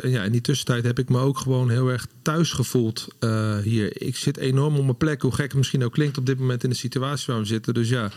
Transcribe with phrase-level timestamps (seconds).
[0.00, 3.58] En ja, in die tussentijd heb ik me ook gewoon heel erg thuis gevoeld uh,
[3.58, 4.02] hier.
[4.02, 6.64] Ik zit enorm op mijn plek, hoe gek het misschien ook klinkt op dit moment
[6.64, 7.74] in de situatie waar we zitten.
[7.74, 8.10] Dus ja,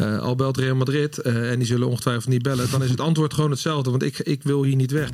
[0.00, 2.70] uh, al belt Real Madrid uh, en die zullen ongetwijfeld niet bellen.
[2.70, 5.10] Dan is het antwoord gewoon hetzelfde, want ik, ik wil hier niet weg.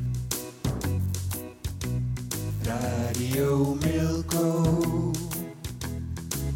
[2.63, 5.11] Radio Milko.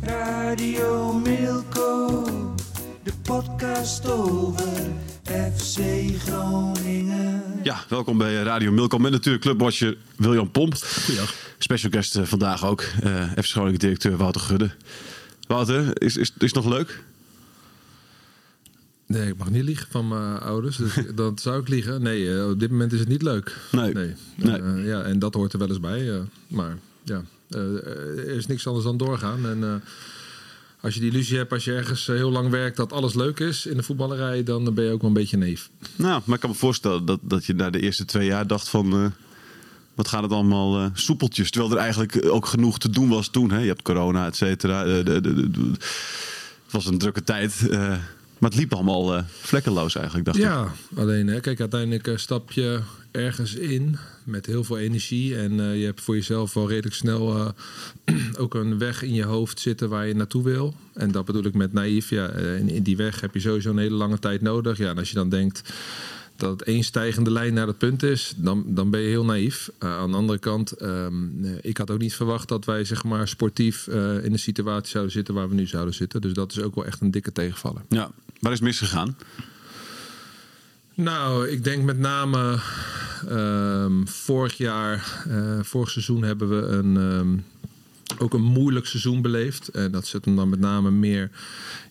[0.02, 2.24] Radio Milko.
[3.04, 5.80] De podcast over FC
[6.18, 7.44] Groningen.
[7.64, 10.74] Ja, welkom bij Radio Milko met natuurlijk clubwatcher William Pomp.
[10.74, 11.34] Goeiedag.
[11.58, 14.72] Special guest uh, vandaag ook, uh, FC Groningen directeur Wouter Gudde.
[15.48, 17.04] Wouter, is, is, is het nog leuk?
[19.06, 20.78] Nee, ik mag niet liegen van mijn ouders.
[20.78, 22.02] Dus dan zou ik liegen.
[22.02, 23.58] Nee, uh, op dit moment is het niet leuk.
[23.72, 23.94] Nee.
[23.94, 24.14] nee.
[24.36, 24.62] nee.
[24.62, 26.02] Uh, ja, en dat hoort er wel eens bij.
[26.02, 29.46] Uh, maar ja, er is niks anders dan doorgaan.
[29.46, 29.82] En
[30.82, 33.66] als je die illusie hebt, als je ergens heel lang werkt, dat alles leuk is
[33.66, 35.70] in de voetballerij, dan ben je ook wel een beetje neef.
[35.96, 38.70] Nou, maar ik kan me voorstellen dat, dat je na de eerste twee jaar dacht
[38.70, 39.14] van...
[39.96, 41.52] wat gaat het allemaal soepeltjes?
[41.52, 43.52] Terwijl er eigenlijk ook genoeg te doen was toen.
[43.52, 43.60] Hè?
[43.60, 44.86] Je hebt corona, et cetera.
[44.86, 47.70] het was een drukke tijd...
[48.40, 50.70] Maar het liep allemaal uh, vlekkeloos eigenlijk, dacht ja, ik.
[50.96, 52.80] Ja, alleen hè, kijk, uiteindelijk uh, stap je
[53.12, 55.36] ergens in met heel veel energie.
[55.36, 57.54] En uh, je hebt voor jezelf wel redelijk snel
[58.38, 60.74] ook een weg in je hoofd zitten waar je naartoe wil.
[60.94, 62.10] En dat bedoel ik met naïef.
[62.10, 64.78] Ja, in, in die weg heb je sowieso een hele lange tijd nodig.
[64.78, 65.62] Ja, en als je dan denkt
[66.40, 69.72] dat het één stijgende lijn naar dat punt is, dan, dan ben je heel naïef.
[69.80, 73.28] Uh, aan de andere kant, um, ik had ook niet verwacht dat wij zeg maar
[73.28, 76.22] sportief uh, in de situatie zouden zitten waar we nu zouden zitten.
[76.22, 77.82] Dus dat is ook wel echt een dikke tegenvaller.
[77.90, 79.18] Ja, waar is misgegaan?
[80.94, 82.60] Nou, ik denk met name
[83.30, 87.46] um, vorig jaar, uh, vorig seizoen hebben we een, um,
[88.18, 89.68] ook een moeilijk seizoen beleefd.
[89.68, 91.30] En dat zit hem dan met name meer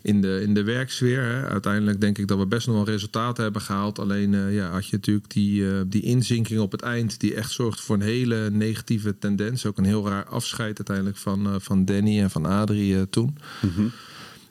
[0.02, 1.22] in de, in de werksfeer.
[1.22, 1.48] Hè.
[1.48, 3.98] Uiteindelijk denk ik dat we best nog wel resultaten hebben gehaald.
[3.98, 7.20] Alleen uh, ja, had je natuurlijk die, uh, die inzinking op het eind...
[7.20, 9.66] die echt zorgt voor een hele negatieve tendens.
[9.66, 13.38] Ook een heel raar afscheid uiteindelijk van, van Danny en van Adrie toen.
[13.60, 13.92] Mm -hmm.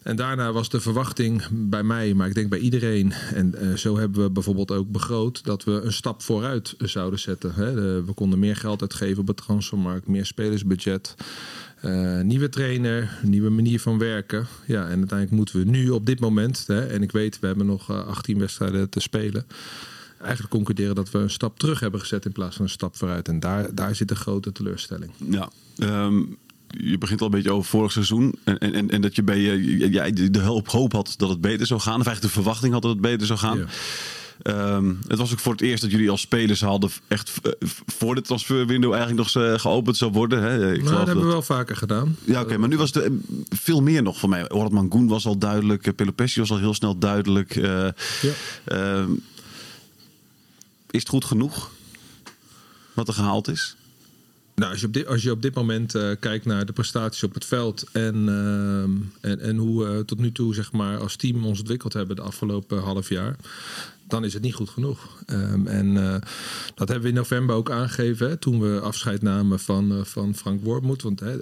[0.07, 3.11] En daarna was de verwachting bij mij, maar ik denk bij iedereen...
[3.11, 5.43] en uh, zo hebben we bijvoorbeeld ook begroot...
[5.43, 7.53] dat we een stap vooruit zouden zetten.
[7.53, 7.73] Hè.
[7.73, 11.15] De, we konden meer geld uitgeven op de transfermarkt, meer spelersbudget...
[11.85, 14.47] Uh, nieuwe trainer, nieuwe manier van werken.
[14.65, 17.65] Ja, en uiteindelijk moeten we nu op dit moment, hè, en ik weet, we hebben
[17.65, 19.45] nog uh, 18 wedstrijden te spelen.
[20.19, 23.27] Eigenlijk concluderen dat we een stap terug hebben gezet in plaats van een stap vooruit.
[23.27, 25.11] En daar, daar zit een grote teleurstelling.
[25.29, 28.35] Ja, um, je begint al een beetje over vorig seizoen.
[28.43, 31.67] En, en, en dat je bij je ja, de hoop, hoop had dat het beter
[31.67, 31.99] zou gaan.
[31.99, 33.67] Of eigenlijk de verwachting had dat het beter zou gaan.
[34.43, 37.51] Um, het was ook voor het eerst dat jullie als spelers hadden echt uh,
[37.85, 40.41] voor de transferwindow eigenlijk nog uh, geopend zou worden.
[40.41, 40.73] Hè?
[40.73, 42.15] Ik nou, dat hebben we wel vaker gedaan.
[42.23, 43.09] Ja, oké, okay, maar nu was het
[43.49, 44.51] veel meer nog voor mij.
[44.51, 47.53] Orad Mangoen was al duidelijk, Pelopessi was al heel snel duidelijk.
[47.53, 47.93] Ja.
[50.89, 51.71] is het goed genoeg
[52.93, 53.76] wat er gehaald is?
[54.57, 57.23] Nou, als je op dit, als je op dit moment uh, kijkt naar de prestaties
[57.23, 60.97] op het veld en, uh, en, en hoe we uh, tot nu toe zeg maar,
[60.97, 63.35] als team ons ontwikkeld hebben de afgelopen half jaar,
[64.07, 65.23] dan is het niet goed genoeg.
[65.27, 66.15] Um, en uh,
[66.75, 71.01] dat hebben we in november ook aangegeven toen we afscheid namen van, van Frank Wormoed.
[71.01, 71.37] Want hè,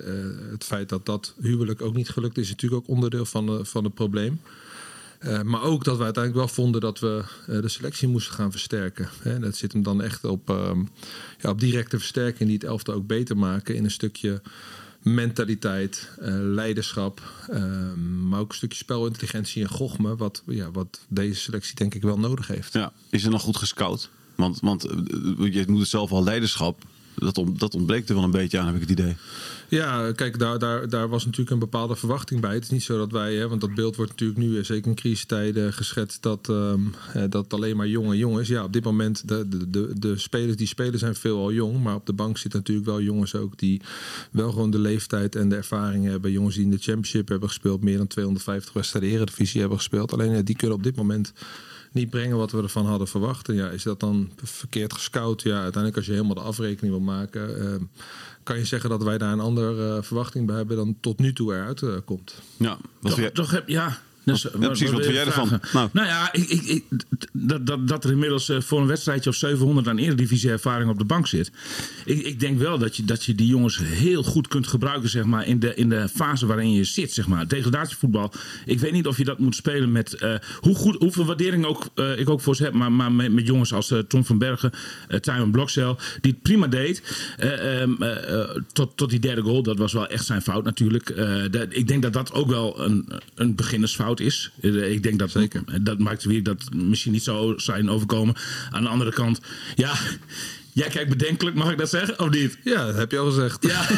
[0.51, 3.83] het feit dat dat huwelijk ook niet gelukt is, is natuurlijk ook onderdeel van, van
[3.83, 4.39] het probleem.
[5.25, 8.51] Uh, maar ook dat we uiteindelijk wel vonden dat we uh, de selectie moesten gaan
[8.51, 9.09] versterken.
[9.21, 9.39] Hè.
[9.39, 10.89] Dat zit hem dan echt op, um,
[11.41, 14.41] ja, op directe versterking die het elftal ook beter maken in een stukje
[15.01, 17.21] mentaliteit, uh, leiderschap,
[18.27, 22.19] maar ook een stukje spelintelligentie en gochme, wat, ja, wat deze selectie denk ik wel
[22.19, 22.73] nodig heeft.
[22.73, 24.09] Ja, is er nog goed gescout?
[24.35, 24.81] Want, want
[25.39, 26.83] je moet het zelf al leiderschap
[27.15, 29.15] dat, on, dat ontbreekt er wel een beetje aan, heb ik het idee.
[29.67, 32.53] Ja, kijk, daar, daar, daar was natuurlijk een bepaalde verwachting bij.
[32.53, 34.95] Het is niet zo dat wij, hè, want dat beeld wordt natuurlijk nu, zeker in
[34.95, 36.93] crisistijden, geschetst dat, um,
[37.29, 38.47] dat alleen maar jonge jongens.
[38.47, 41.83] Ja, op dit moment, de, de, de, de spelers die spelen zijn veel al jong.
[41.83, 43.81] Maar op de bank zitten natuurlijk wel jongens ook die
[44.31, 46.31] wel gewoon de leeftijd en de ervaring hebben.
[46.31, 50.13] Jongens die in de Championship hebben gespeeld, meer dan 250 wedstrijden Eredivisie hebben gespeeld.
[50.13, 51.33] Alleen die kunnen op dit moment
[51.95, 53.49] niet brengen wat we ervan hadden verwacht.
[53.49, 55.41] En ja, is dat dan verkeerd gescout?
[55.41, 57.75] Ja, uiteindelijk als je helemaal de afrekening wil maken, uh,
[58.43, 61.33] kan je zeggen dat wij daar een andere uh, verwachting bij hebben dan tot nu
[61.33, 62.41] toe eruit uh, komt.
[62.57, 63.31] Ja, toch, jij...
[63.31, 64.01] toch heb ja.
[64.25, 65.59] Dus, Ja, precies, wat vind jij ervan?
[65.73, 65.89] Nou.
[65.91, 66.83] Nou, ja, ik, ik, ik-
[67.31, 70.97] dat, dat, dat er inmiddels eh, voor een wedstrijdje of 700 aan eredivisie ervaring op
[70.97, 71.51] de bank zit.
[72.05, 75.23] Ik, ik denk wel dat je, dat je die jongens heel goed kunt gebruiken zeg
[75.23, 77.13] maar, in, de, in de fase waarin je zit.
[77.13, 77.47] Zeg maar.
[77.47, 78.31] Degradatievoetbal.
[78.65, 81.85] Ik weet niet of je dat moet spelen met eh, hoe goed, hoeveel waardering ook,
[81.95, 82.73] eh, ik ook voor ze heb.
[82.73, 84.71] Maar, maar met, met jongens als Tom van Bergen,
[85.27, 87.01] uh, Blokcel, die het prima deed.
[87.37, 89.63] eh, ehm, eh, eh, tot, tot die derde goal.
[89.63, 91.15] Dat was wel echt zijn fout natuurlijk.
[91.51, 94.51] Dat- ik denk dat dat ook wel een, een beginnersfout is.
[94.61, 95.83] Eh, ik denk dat Zeker.
[95.83, 98.35] dat maakt weer dat misschien niet zo zijn overkomen.
[98.69, 99.39] Aan de andere kant,
[99.75, 99.93] ja.
[100.75, 102.19] Jij kijkt bedenkelijk, mag ik dat zeggen?
[102.19, 102.57] Of niet?
[102.63, 103.63] Ja, dat heb je al gezegd.
[103.63, 103.81] Ja.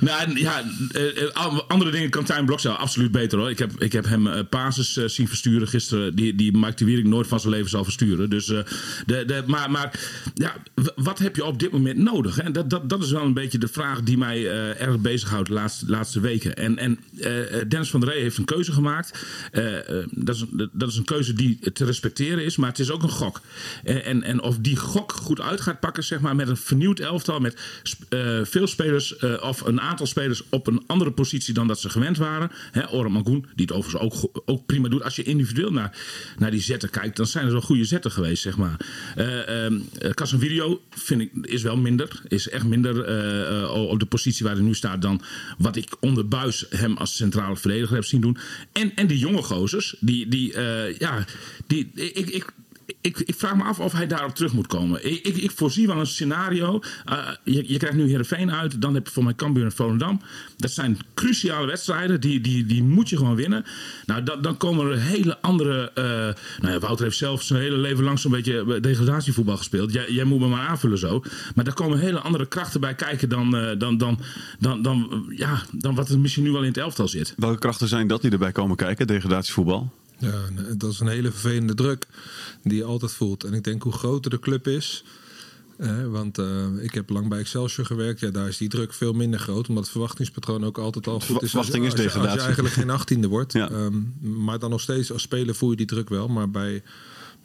[0.00, 3.50] nou, ja, eh, eh, andere dingen kan Tijn Blokcel absoluut beter hoor.
[3.50, 6.14] Ik heb, ik heb hem basis eh, zien versturen gisteren.
[6.14, 8.30] Die, die Mike de Wierik nooit van zijn leven zal versturen.
[8.30, 8.64] Dus, de,
[9.06, 10.00] de, maar maar
[10.34, 10.56] ja,
[10.96, 12.36] wat heb je op dit moment nodig?
[12.36, 12.50] Hè?
[12.50, 15.88] Dat, dat, dat is wel een beetje de vraag die mij erg bezighoudt de laatste,
[15.88, 16.56] laatste weken.
[16.56, 16.98] En, en
[17.68, 19.26] Dennis van der Rey heeft een keuze gemaakt.
[20.10, 23.08] Dat, is, dat is een keuze die te respecteren is, maar het is ook een
[23.08, 23.40] gok.
[23.84, 26.98] En, en, en of die gok goed uit gaat pakken, zeg maar, met een vernieuwd
[26.98, 27.56] elftal, met
[28.08, 31.88] eh, veel spelers eh, of een aantal spelers op een andere positie dan dat ze
[31.88, 32.50] gewend waren.
[32.70, 35.02] Hè, Mangoen, die het overigens ook, ook prima doet.
[35.02, 35.98] Als je individueel naar,
[36.38, 38.76] naar die zetten kijkt, dan zijn er wel goede zetten geweest, zeg maar.
[39.16, 42.92] Eh ehm, eh, Casemiro vind ik is wel minder, is echt minder
[43.74, 45.22] op de positie waar hij nu staat dan
[45.58, 48.36] wat ik onder Buis hem als centrale verdediger heb zien doen.
[48.72, 50.52] En, en die jonge gozers, die, die
[50.98, 51.24] ja,
[51.66, 52.52] die, ik, ik,
[53.00, 55.06] ik, ik vraag me af of hij daarop terug moet komen.
[55.06, 56.80] Ik, ik, ik voorzie wel een scenario.
[57.10, 58.80] Uh, je, je krijgt nu Heerenveen uit.
[58.80, 60.20] Dan heb je voor mij Cambuur en Volendam.
[60.56, 62.20] Dat zijn cruciale wedstrijden.
[62.20, 63.64] Die, die, die moet je gewoon winnen.
[64.06, 65.90] Nou, dan, dan komen er hele andere...
[65.94, 66.04] Uh,
[66.60, 69.92] nou ja, Wouter heeft zelf zijn hele leven lang zo'n beetje degradatievoetbal gespeeld.
[69.92, 71.22] Jij, jij moet me maar aanvullen zo.
[71.54, 74.18] Maar daar komen hele andere krachten bij kijken dan, uh, dan, dan,
[74.58, 77.34] dan, dan, ja, dan wat er misschien nu wel in het elftal zit.
[77.36, 79.92] Welke krachten zijn dat die erbij komen kijken, degradatievoetbal?
[80.24, 82.06] Ja, dat is een hele vervelende druk
[82.62, 83.44] die je altijd voelt.
[83.44, 85.04] En ik denk hoe groter de club is.
[85.76, 88.20] Eh, want uh, ik heb lang bij Excelsior gewerkt.
[88.20, 89.68] Ja, daar is die druk veel minder groot.
[89.68, 91.50] Omdat het verwachtingspatroon ook altijd al goed is.
[91.50, 92.30] Verwachting is als, degradatie.
[92.30, 93.52] als je eigenlijk geen achttiende wordt.
[93.52, 93.70] Ja.
[93.70, 96.28] Um, maar dan nog steeds als speler voel je die druk wel.
[96.28, 96.82] Maar bij,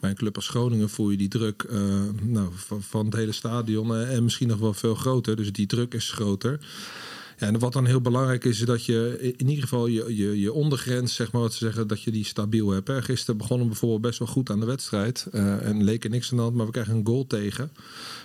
[0.00, 1.80] bij een club als Groningen voel je die druk uh,
[2.22, 3.90] nou, van, van, het hele stadion.
[3.90, 5.36] Uh, en misschien nog wel veel groter.
[5.36, 6.60] Dus die druk is groter.
[7.40, 10.52] En wat dan heel belangrijk is, is dat je in ieder geval je, je, je
[10.52, 12.88] ondergrens, zeg maar wat ze zeggen, dat je die stabiel hebt.
[12.88, 13.02] Hè.
[13.02, 15.26] Gisteren begonnen we bijvoorbeeld best wel goed aan de wedstrijd.
[15.32, 17.70] Uh, en leek er niks aan de hand, maar we krijgen een goal tegen.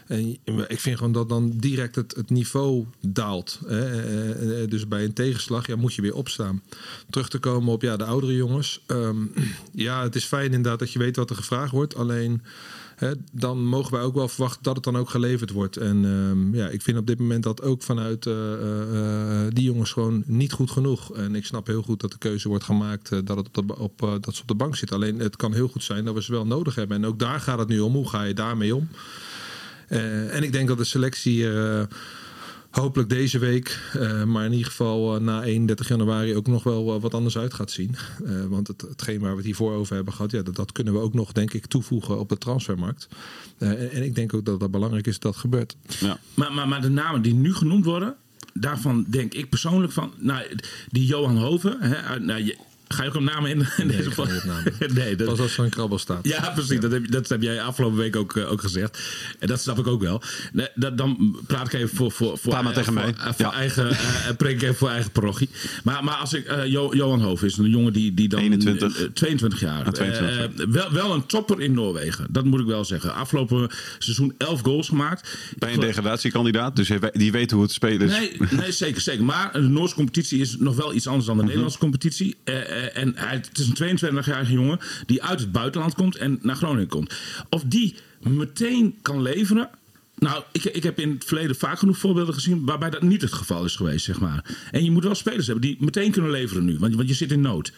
[0.08, 3.60] En ik vind gewoon dat dan direct het, niveau daalt.
[3.68, 4.68] Hè.
[4.68, 6.62] Dus bij een tegenslag ja, moet je weer opstaan.
[7.10, 8.84] Terug te komen op ja, de oudere jongens.
[8.88, 9.34] Um,
[9.72, 11.96] ja, het is fijn inderdaad dat je weet wat er gevraagd wordt.
[11.96, 12.42] Alleen
[13.32, 15.78] Dan mogen wij ook wel verwachten dat het dan ook geleverd wordt.
[15.78, 19.92] En um, ja, ik vind op dit moment dat ook vanuit uh, uh, die jongens
[19.92, 21.14] gewoon niet goed genoeg.
[21.14, 24.00] En ik snap heel goed dat de keuze wordt gemaakt dat, het op, de, op
[24.22, 24.98] dat ze op de bank zitten.
[24.98, 26.98] Alleen het kan heel goed zijn dat we ze wel nodig hebben.
[26.98, 27.94] En ook daar gaat het nu om.
[27.94, 28.90] Hoe ga je daarmee om?
[29.88, 31.48] en ik denk dat de selectie
[32.76, 36.96] hopelijk deze week, uh, maar in ieder geval uh, na 31 januari ook nog wel
[36.96, 37.96] uh, wat anders uit gaat zien.
[38.50, 41.00] want het, hetgeen waar we het hiervoor over hebben gehad, ja, dat, dat kunnen we
[41.00, 43.08] ook nog, denk ik, toevoegen op de transfermarkt.
[43.58, 45.76] En, en, ik denk ook dat dat belangrijk is dat dat gebeurt.
[46.00, 46.20] Ja.
[46.34, 48.16] Maar, maar, maar de namen die nu genoemd worden,
[48.54, 50.46] daarvan denk ik persoonlijk van, nou,
[50.90, 54.12] die Johan Hoven, hè, nou, je, Ga je ook een naam in, in nee, deze
[54.12, 54.28] van?
[54.94, 55.28] nee, dat...
[55.28, 56.28] Pas als er een krabbel staat.
[56.28, 56.80] Ja, precies.
[56.80, 59.00] Dat heb, dat heb jij afgelopen week ook, uh, ook gezegd.
[59.40, 60.22] En dat snap ik ook wel.
[60.54, 63.14] Nee, dat, dan praat ik even voor, voor, voor, maar tegen voor, mij.
[63.18, 63.54] Uh, voor ja.
[63.54, 63.98] eigen, uh,
[64.38, 65.50] preek ik even voor eigen parochie.
[65.84, 68.40] Maar, maar als ik, jo, Johan Hoof is een jongen die, die dan...
[68.40, 69.10] 21.
[69.14, 69.86] 22 jaar.
[69.86, 70.66] Ah, 22.
[70.70, 72.28] wel, wel een topper in Noorwegen.
[72.30, 73.14] Dat moet ik wel zeggen.
[73.14, 73.70] Afgelopen
[74.00, 75.38] seizoen 11 goals gemaakt.
[75.58, 78.12] Bij een degradatiekandidaat, dus die weet hoe het spelen is.
[78.12, 79.26] Nee, nee zeker, zeker.
[79.26, 81.46] Maar de Noorse competitie is nog wel iets anders dan de Mhm.
[81.46, 82.36] Nederlandse competitie.
[82.94, 86.88] En hij het is een 22-jarige jongen die uit het buitenland komt en naar Groningen
[86.88, 87.14] komt.
[87.50, 89.70] Of die meteen kan leveren.
[90.18, 93.34] Nou, ik, ik heb in het verleden vaak genoeg voorbeelden gezien waarbij dat niet het
[93.34, 94.56] geval is geweest, zeg maar.
[94.72, 97.32] En je moet wel spelers hebben die meteen kunnen leveren nu, want, want je zit
[97.32, 97.74] in nood.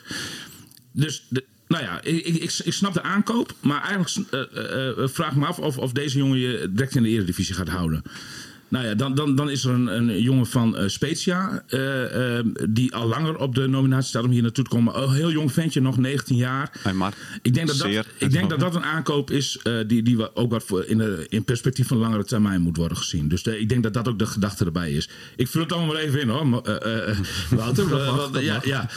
[0.92, 4.42] Dus de, nou ja, ik, ik, ik, snap de aankoop, maar eigenlijk uh,
[4.98, 8.04] uh, vraag me af of, of deze jongen je direct in de Eredivisie gaat houden.
[8.68, 11.64] Nou ja, dan, dan, dan is er een, een jongen van uh, Spezia.
[11.70, 15.02] Uh, uh, die al langer op de nominatie staat om hier naartoe te komen.
[15.02, 16.72] Een heel jong ventje, nog 19 jaar.
[16.82, 20.36] Hey, maar ik denk dat dat, ik denk dat, dat een aankoop is die, die
[20.36, 23.28] ook wat voor in, de, in perspectief van langere termijn moet worden gezien.
[23.28, 25.10] Dus de, ik denk dat dat ook de gedachte erbij is.
[25.36, 26.62] Ik vul het allemaal maar even in hoor,
[27.50, 28.44] Wouter.
[28.44, 28.90] ja, ja.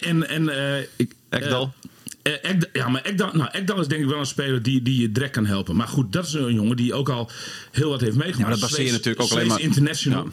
[0.00, 0.50] En, en
[0.96, 1.14] ik.
[1.28, 1.74] Ekdal.
[2.32, 5.12] Ek, ja, maar Ekdal, nou, Ekdal is denk ik wel een speler die, die je
[5.12, 5.76] direct kan helpen.
[5.76, 7.30] Maar goed, dat is een jongen die ook al
[7.70, 8.38] heel wat heeft meegemaakt.
[8.38, 9.60] Ja, maar dat baseer je natuurlijk ook alleen maar...
[9.60, 10.24] International.
[10.24, 10.30] Ja.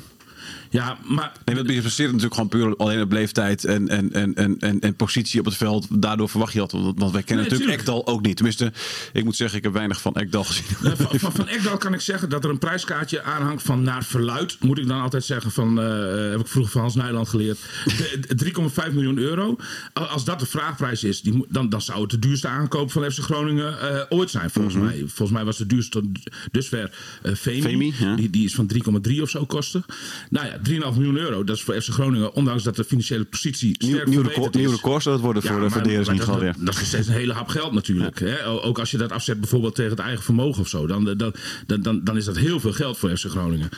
[0.75, 4.35] Ja, maar Nee, dat is gebaseerd natuurlijk gewoon puur alleen op leeftijd en, en, en,
[4.35, 6.01] en, en, en positie op het veld.
[6.01, 6.71] Daardoor verwacht je dat.
[6.71, 7.99] Want want wij kennen Nee, natuurlijk tuurlijk.
[8.03, 8.35] Ekdal ook niet.
[8.35, 8.71] Tenminste,
[9.13, 10.63] ik moet zeggen, ik heb weinig van Ekdal gezien.
[10.95, 14.57] Van, van, van Ekdal kan ik zeggen dat er een prijskaartje aanhangt van naar verluid.
[14.59, 17.59] Moet ik dan altijd zeggen van, eh, heb ik vroeger van Hans Nijland geleerd.
[17.85, 19.55] De- 3,5 miljoen euro.
[19.93, 23.11] Al- Als dat de vraagprijs is, die, dan, dan zou het de duurste aankoop van
[23.11, 24.49] FC Groningen eh, ooit zijn.
[24.49, 24.97] Volgens, mij.
[24.97, 26.03] volgens mij was de duurste
[26.51, 26.91] dusver
[27.21, 27.61] eh Femi.
[27.61, 28.15] Femi, ja.
[28.15, 29.85] die, die is van 3,3 of zo kosten.
[30.29, 31.43] Nou ja, 3,5 miljoen euro.
[31.43, 34.61] Dat is voor FC Groningen, ondanks dat de financiële positie Nieuw, sterk nieuw, record, is.
[34.61, 36.45] nieuw record zou dat worden voor, de voor maar in dat, Gallië.
[36.45, 38.19] dat is nog steeds een hele hap geld natuurlijk.
[38.19, 38.45] Hè?
[38.45, 40.87] Ook als je dat afzet bijvoorbeeld tegen het eigen vermogen of zo.
[40.87, 41.17] Dan, dan,
[41.67, 43.69] dan, dan, dan is dat heel veel geld voor FC Groningen.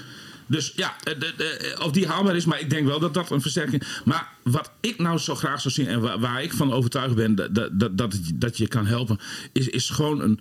[0.50, 3.32] Dus ja, eh, de- de- of die haalbaar is, maar ik denk wel dat dat
[3.32, 6.74] een versterking Maar wat ik nou zo graag zou zien en waar, waar ik van
[6.74, 9.20] overtuigd ben dat, dat, dat, dat je kan helpen,
[9.52, 10.40] is, is gewoon een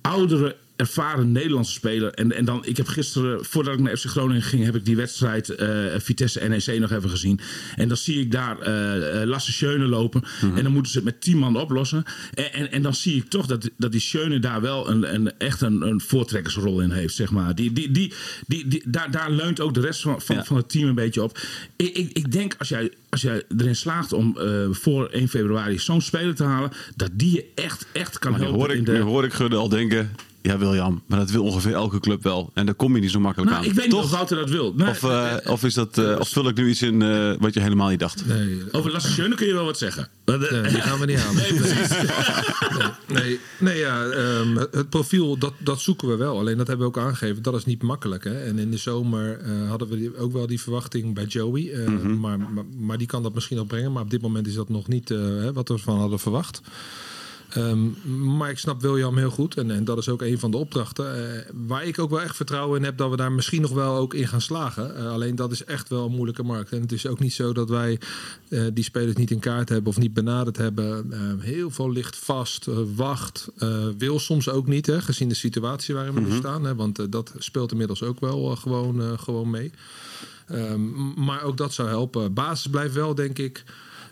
[0.00, 2.12] oudere ervaren Nederlandse speler.
[2.12, 4.96] En, en dan, ik heb gisteren, voordat ik naar FC Groningen ging, heb ik die
[4.96, 5.68] wedstrijd eh,
[5.98, 7.40] Vitesse NEC nog even gezien.
[7.76, 10.22] En dan zie ik daar eh, eh, Lasse Schöne lopen.
[10.54, 12.04] En dan moeten ze het met tien man oplossen.
[12.34, 15.38] En, en, en dan zie ik toch dat, dat die Schöne daar wel een, een,
[15.38, 17.54] echt een, een voortrekkersrol in heeft, zeg maar.
[17.54, 18.12] Die, die, die,
[18.46, 20.44] die, die, daar, daar leunt ook de rest van, van, Ja.
[20.44, 21.38] van het team een beetje op.
[21.76, 24.36] Ik, ik, ik denk als jij, als jij erin slaagt om
[24.70, 28.46] voor 1 februari zo'n speler te halen, dat die je echt, echt kan Maar nu
[28.46, 28.92] helpen hoor, in ik, de...
[28.92, 30.10] nu hoor ik Gudde al denken...
[30.42, 32.50] Ja, William, maar dat wil ongeveer elke club wel.
[32.54, 33.68] En daar kom je niet zo makkelijk Nou, aan.
[33.70, 34.04] ik weet niet Toch?
[34.04, 34.74] of Wouter dat wil.
[34.76, 37.54] Nee, Of, eh, of, is dat, eh, of vul ik nu iets in eh, wat
[37.54, 38.26] je helemaal niet dacht?
[38.26, 40.08] Nee, over Lasse Schöne kun je wel wat zeggen.
[40.24, 41.34] Nee, die gaan we niet aan.
[41.34, 41.88] Nee, precies.
[43.06, 46.38] Nee, nee ja, ehm, het profiel, dat, dat zoeken we wel.
[46.38, 47.42] Alleen dat hebben we ook aangegeven.
[47.42, 48.24] Dat is niet makkelijk.
[48.24, 48.44] Hè?
[48.44, 51.70] En in de zomer eh, hadden we ook wel die verwachting bij Joey.
[51.72, 53.92] eh, maar, maar, maar die kan dat misschien nog brengen.
[53.92, 56.60] Maar op dit moment is dat nog niet eh, hè, wat we ervan hadden verwacht.
[57.48, 57.88] Ehm,
[58.36, 59.56] maar ik snap William heel goed.
[59.56, 61.34] En, en dat is ook een van de opdrachten.
[61.36, 63.96] eh, waar ik ook wel echt vertrouwen in heb dat we daar misschien nog wel
[63.96, 64.96] ook in gaan slagen.
[64.96, 66.72] Eh, alleen dat is echt wel een moeilijke markt.
[66.72, 68.00] En het is ook niet zo dat wij
[68.48, 71.12] eh, die spelers niet in kaart hebben of niet benaderd hebben.
[71.12, 73.48] Eh, heel veel ligt vast, wacht.
[73.98, 76.64] wil soms ook niet, hè, gezien de situatie waarin we nu staan.
[76.64, 79.70] Hè, want dat speelt inmiddels ook wel gewoon, gewoon mee.
[80.46, 82.34] Ehm, maar ook dat zou helpen.
[82.34, 83.64] Basis blijft wel, denk ik,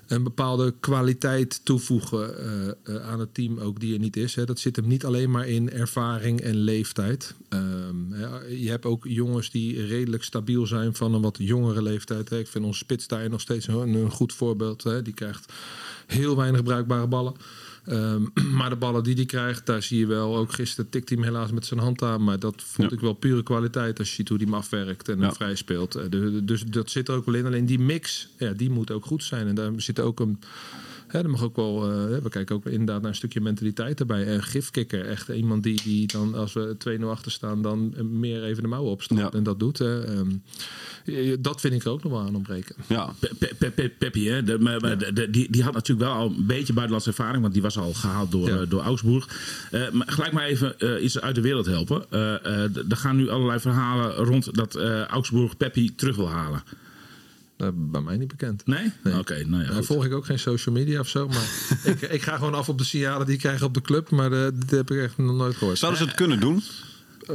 [0.07, 4.35] een bepaalde kwaliteit toevoegen eh, eh, aan het team, ook die er niet is.
[4.35, 4.45] Hè.
[4.45, 7.35] Dat zit hem niet alleen maar in ervaring en leeftijd.
[7.49, 8.15] Ehm,
[8.49, 12.29] je hebt ook jongens die redelijk stabiel zijn van een wat jongere leeftijd.
[12.29, 12.39] Hè.
[12.39, 14.83] Ik vind ons spits daar nog steeds een, een goed voorbeeld.
[14.83, 15.03] Hè.
[15.03, 15.53] Die krijgt
[16.07, 17.35] heel weinig bruikbare ballen.
[17.87, 18.23] Ehm,
[18.59, 20.37] maar de ballen die hij krijgt, daar zie je wel.
[20.37, 22.25] Ook gisteren tikt hij hem helaas met zijn hand aan.
[22.25, 22.97] Maar dat vond Ja.
[22.97, 25.23] ik wel pure kwaliteit als je ziet hoe hij hem afwerkt en Ja.
[25.25, 25.95] hem vrij speelt.
[25.95, 26.05] Eh,
[26.43, 27.47] Dus dat zit er ook wel in.
[27.47, 29.47] Alleen die mix, ja, die moet ook goed zijn.
[29.47, 30.41] En daar zit ook een.
[31.07, 34.27] Hè, er mag ook wel, eh, we kijken ook inderdaad naar een stukje mentaliteit erbij.
[34.27, 38.45] En gifkikker, echt iemand die, die dan als we 2-0 achter staan, dan eh, meer
[38.45, 39.31] even de mouwen opstapt Ja.
[39.31, 39.81] en dat doet.
[39.81, 40.31] Ehm,
[41.05, 42.75] eh, dat vind ik er ook nog wel aan ontbreken.
[42.87, 44.43] Ja, Pe- Pe- Pe- Pe- Peppi, hè?
[44.43, 47.41] De, maar, maar de- de- die, die had natuurlijk wel al een beetje buitenlandse ervaring,
[47.43, 48.61] want die was al gehaald door, Ja.
[48.61, 49.29] eh, door Augsburg.
[49.71, 52.05] Eh, maar gelijk maar even eh, iets uit de wereld helpen.
[52.11, 56.63] Eh, eh, er gaan nu allerlei verhalen rond dat eh, Augsburg Peppi terug wil halen.
[57.57, 58.67] Eh, bij mij niet bekend.
[58.67, 58.93] Nee?
[59.03, 59.19] Nee.
[59.19, 59.71] Oké, nou ja.
[59.71, 61.29] Daar volg ik ook geen social media of zo.
[61.29, 61.49] Maar
[61.85, 64.11] ik, ik ga gewoon af op de signalen die ik krijg op de club.
[64.11, 65.79] Maar eh, dit heb ik echt nog nooit gehoord.
[65.79, 66.63] zouden ze het kunnen doen?
[67.29, 67.35] Eh,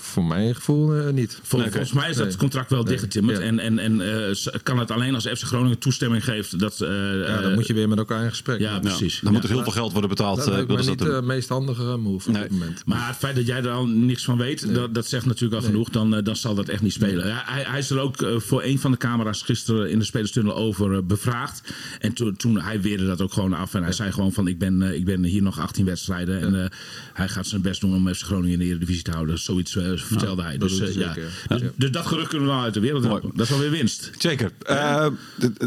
[0.00, 1.38] voor mijn gevoel eh, niet.
[1.42, 2.36] Vol- Nee, volgens mij is dat Nee.
[2.36, 2.88] contract wel Nee.
[2.88, 3.38] dichtgetimmerd.
[3.38, 3.44] Ja.
[3.44, 4.00] En, en, en
[4.30, 6.58] eh, kan het alleen als FC Groningen toestemming geeft.
[6.58, 6.88] Dat, eh,
[7.28, 8.60] Ja, dan moet je weer met elkaar in gesprek.
[8.60, 9.20] ja, Ja, precies.
[9.22, 10.36] Dan moet er heel veel geld worden betaald.
[10.36, 12.42] dat willen me ze niet dat de meest handige move op Nee.
[12.42, 12.82] dit moment.
[12.86, 15.68] Maar het feit dat jij er al niks van weet, dat, dat zegt natuurlijk al
[15.68, 15.88] genoeg.
[15.90, 17.26] Dan, eh, dan zal dat echt niet spelen.
[17.26, 20.54] Ja, hij, hij is er ook voor een van de camera's gisteren in de spelerstunnel
[20.56, 21.72] over bevraagd.
[21.98, 23.74] En toen, toen hij weerde dat ook gewoon af.
[23.74, 26.40] En hij zei gewoon van ik ben, eh, ik ben hier nog 18 wedstrijden.
[26.40, 26.70] En eh,
[27.12, 29.38] hij gaat zijn best doen om FC Groningen in de Eredivisie te houden.
[29.38, 30.58] Zoiets eh, vertelde hij.
[30.58, 31.14] Dus, eh, ja.
[31.14, 31.70] Dus, ja.
[31.76, 33.30] dus dat gerucht kunnen we wel uit de wereld helpen.
[33.34, 34.10] Dat is wel weer winst.
[34.18, 34.52] Zeker.
[34.62, 35.06] Eh,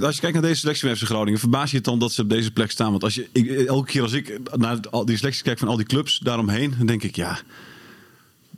[0.02, 2.22] als je kijkt naar deze selectie van FC Groningen, verbaas je het dan dat ze
[2.22, 2.92] op deze plek staan?
[2.92, 5.78] Want als je, ik, elke keer als ik naar al die selecties kijk van al
[5.78, 7.40] die clubs daaromheen, dan denk ik, ja,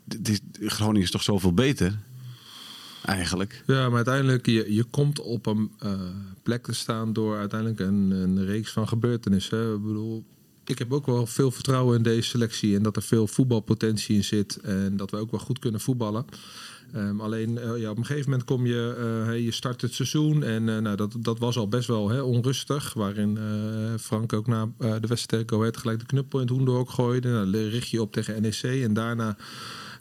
[0.03, 0.39] dit is-
[0.71, 1.97] Groningen is toch zoveel beter?
[3.05, 3.63] Eigenlijk.
[3.67, 5.91] Ja, maar uiteindelijk, je, je komt op een eh,
[6.43, 9.73] plek te staan door uiteindelijk een, een reeks van gebeurtenissen.
[9.75, 10.25] Ik bedoel,
[10.69, 14.23] ik heb ook wel veel vertrouwen in deze selectie en dat er veel voetbalpotentie in
[14.23, 16.25] zit en dat we ook wel goed kunnen voetballen.
[16.93, 18.95] Ehm, alleen eh, ja, op een gegeven moment kom je,
[19.27, 22.21] eh, je start het seizoen en eh, nou, dat, dat was al best wel hè,
[22.21, 22.93] onrustig.
[22.93, 23.37] Waarin
[23.99, 27.29] Frank ook na de wedstrijd Go gelijk de knuppel in het hoenderhok gooide.
[27.29, 29.37] Nou, richt je op tegen NEC en daarna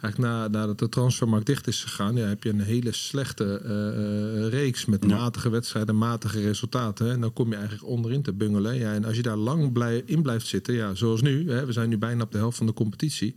[0.01, 3.89] eigenlijk na, nadat de transfermarkt dicht is gegaan, ja, heb je een hele slechte eh,
[3.89, 5.17] eh, reeks met Ja.
[5.17, 7.07] matige wedstrijden, matige resultaten.
[7.07, 7.13] Hè.
[7.13, 8.75] En dan kom je eigenlijk onderin te bungelen.
[8.79, 11.73] Ja, en als je daar lang blij, in blijft zitten, ja, zoals nu, hè, we
[11.73, 13.35] zijn nu bijna op de helft van de competitie.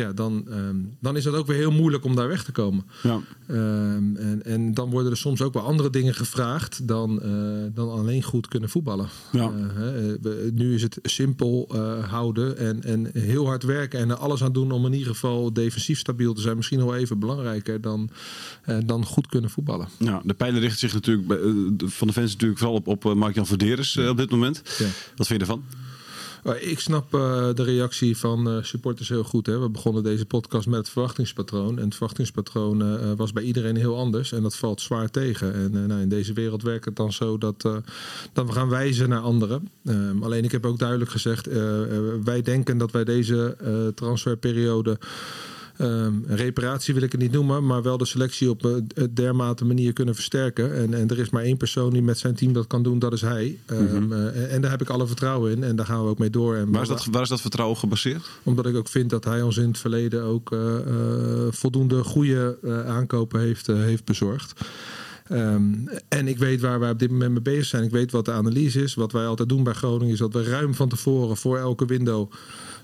[0.00, 2.84] Ja, dan, ehm, dan is het ook weer heel moeilijk om daar weg te komen.
[3.02, 3.20] Ja.
[3.46, 7.30] Ehm, en, en dan worden er soms ook wel andere dingen gevraagd dan, eh,
[7.74, 9.08] dan alleen goed kunnen voetballen.
[9.32, 9.42] Ja.
[9.42, 14.10] Eh, hè, we- nu is het simpel eh, houden en, en heel hard werken en
[14.10, 16.56] er alles aan doen om in ieder geval defensief stabiel te zijn.
[16.56, 18.10] Misschien wel even belangrijker dan,
[18.64, 19.88] eh, dan goed kunnen voetballen.
[19.98, 21.44] Ja, de pijlen richten zich natuurlijk bij, eh,
[21.88, 24.62] van de fans natuurlijk vooral op, op eh, Mark-Jan Verderes eh, op dit moment.
[24.78, 24.86] Ja.
[25.16, 25.62] Wat vind je ervan?
[26.44, 29.46] Ik snap eh, de reactie van eh, supporters heel goed.
[29.46, 29.58] Hè.
[29.58, 31.78] We begonnen deze podcast met het verwachtingspatroon.
[31.78, 34.32] En het verwachtingspatroon eh, was bij iedereen heel anders.
[34.32, 35.54] En dat valt zwaar tegen.
[35.54, 37.62] En nou, in deze wereld werkt het dan zo dat,
[38.32, 39.68] dat we gaan wijzen naar anderen.
[39.84, 41.46] Ehm, alleen ik heb ook duidelijk gezegd,
[42.24, 43.56] wij denken dat wij deze
[43.94, 44.98] transferperiode.
[45.80, 49.64] Ehm, reparatie wil ik het niet noemen, maar wel de selectie op een een dermate
[49.64, 50.74] manier kunnen versterken.
[50.74, 53.12] En, en er is maar één persoon die met zijn team dat kan doen, dat
[53.12, 53.58] is hij.
[53.66, 56.30] Ehm, eh, en daar heb ik alle vertrouwen in en daar gaan we ook mee
[56.30, 56.56] door.
[56.56, 58.28] En Waar is dat, waar is dat vertrouwen gebaseerd?
[58.42, 62.58] omdat ik ook vind dat hij ons in het verleden ook eh, eh, voldoende goede
[62.62, 64.60] eh, aankopen heeft, eh, heeft bezorgd.
[65.28, 65.72] Ehm,
[66.08, 67.84] en ik weet waar wij op dit moment mee bezig zijn.
[67.84, 68.94] Ik weet wat de analyse is.
[68.94, 72.30] Wat wij altijd doen bij Groningen is dat we ruim van tevoren voor elke window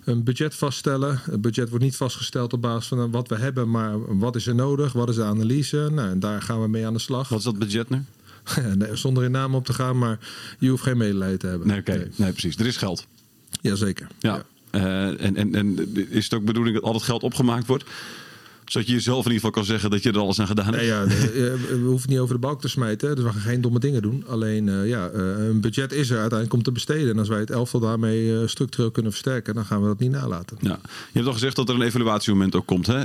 [0.07, 1.21] een budget vaststellen.
[1.23, 4.55] Het budget wordt niet vastgesteld op basis van wat we hebben, maar wat is er
[4.55, 4.93] nodig?
[4.93, 5.89] Wat is de analyse?
[5.93, 7.29] Nou, en daar gaan we mee aan de slag.
[7.29, 8.05] Wat is dat budget nu?
[8.75, 10.19] Nee, Zonder in naam op te gaan, maar
[10.59, 11.67] je hoeft geen medelijden te hebben.
[11.67, 11.83] Nee.
[12.17, 12.57] Nee, precies.
[12.57, 13.07] Er is geld.
[13.61, 14.07] Jazeker.
[14.19, 14.43] Ja.
[14.71, 17.85] Eh, en, en, en is het ook bedoeling dat al het geld opgemaakt wordt?
[18.67, 20.77] Zodat je jezelf in ieder geval kan zeggen dat je er alles aan gedaan hebt?
[20.77, 21.09] Nee, ja, eh,
[21.71, 23.09] we hoeven niet over de balk te smijten.
[23.09, 23.15] hè.
[23.15, 24.25] Dus we gaan geen domme dingen doen.
[24.27, 27.11] Alleen, eh, ja, eh, een budget is er uiteindelijk om te besteden.
[27.11, 30.11] En als wij het elftal daarmee eh, structureel kunnen versterken, dan gaan we dat niet
[30.11, 30.57] nalaten.
[30.61, 30.79] Ja.
[30.83, 32.87] Je hebt al gezegd dat er een evaluatiemoment ook komt.
[32.87, 32.99] Hè?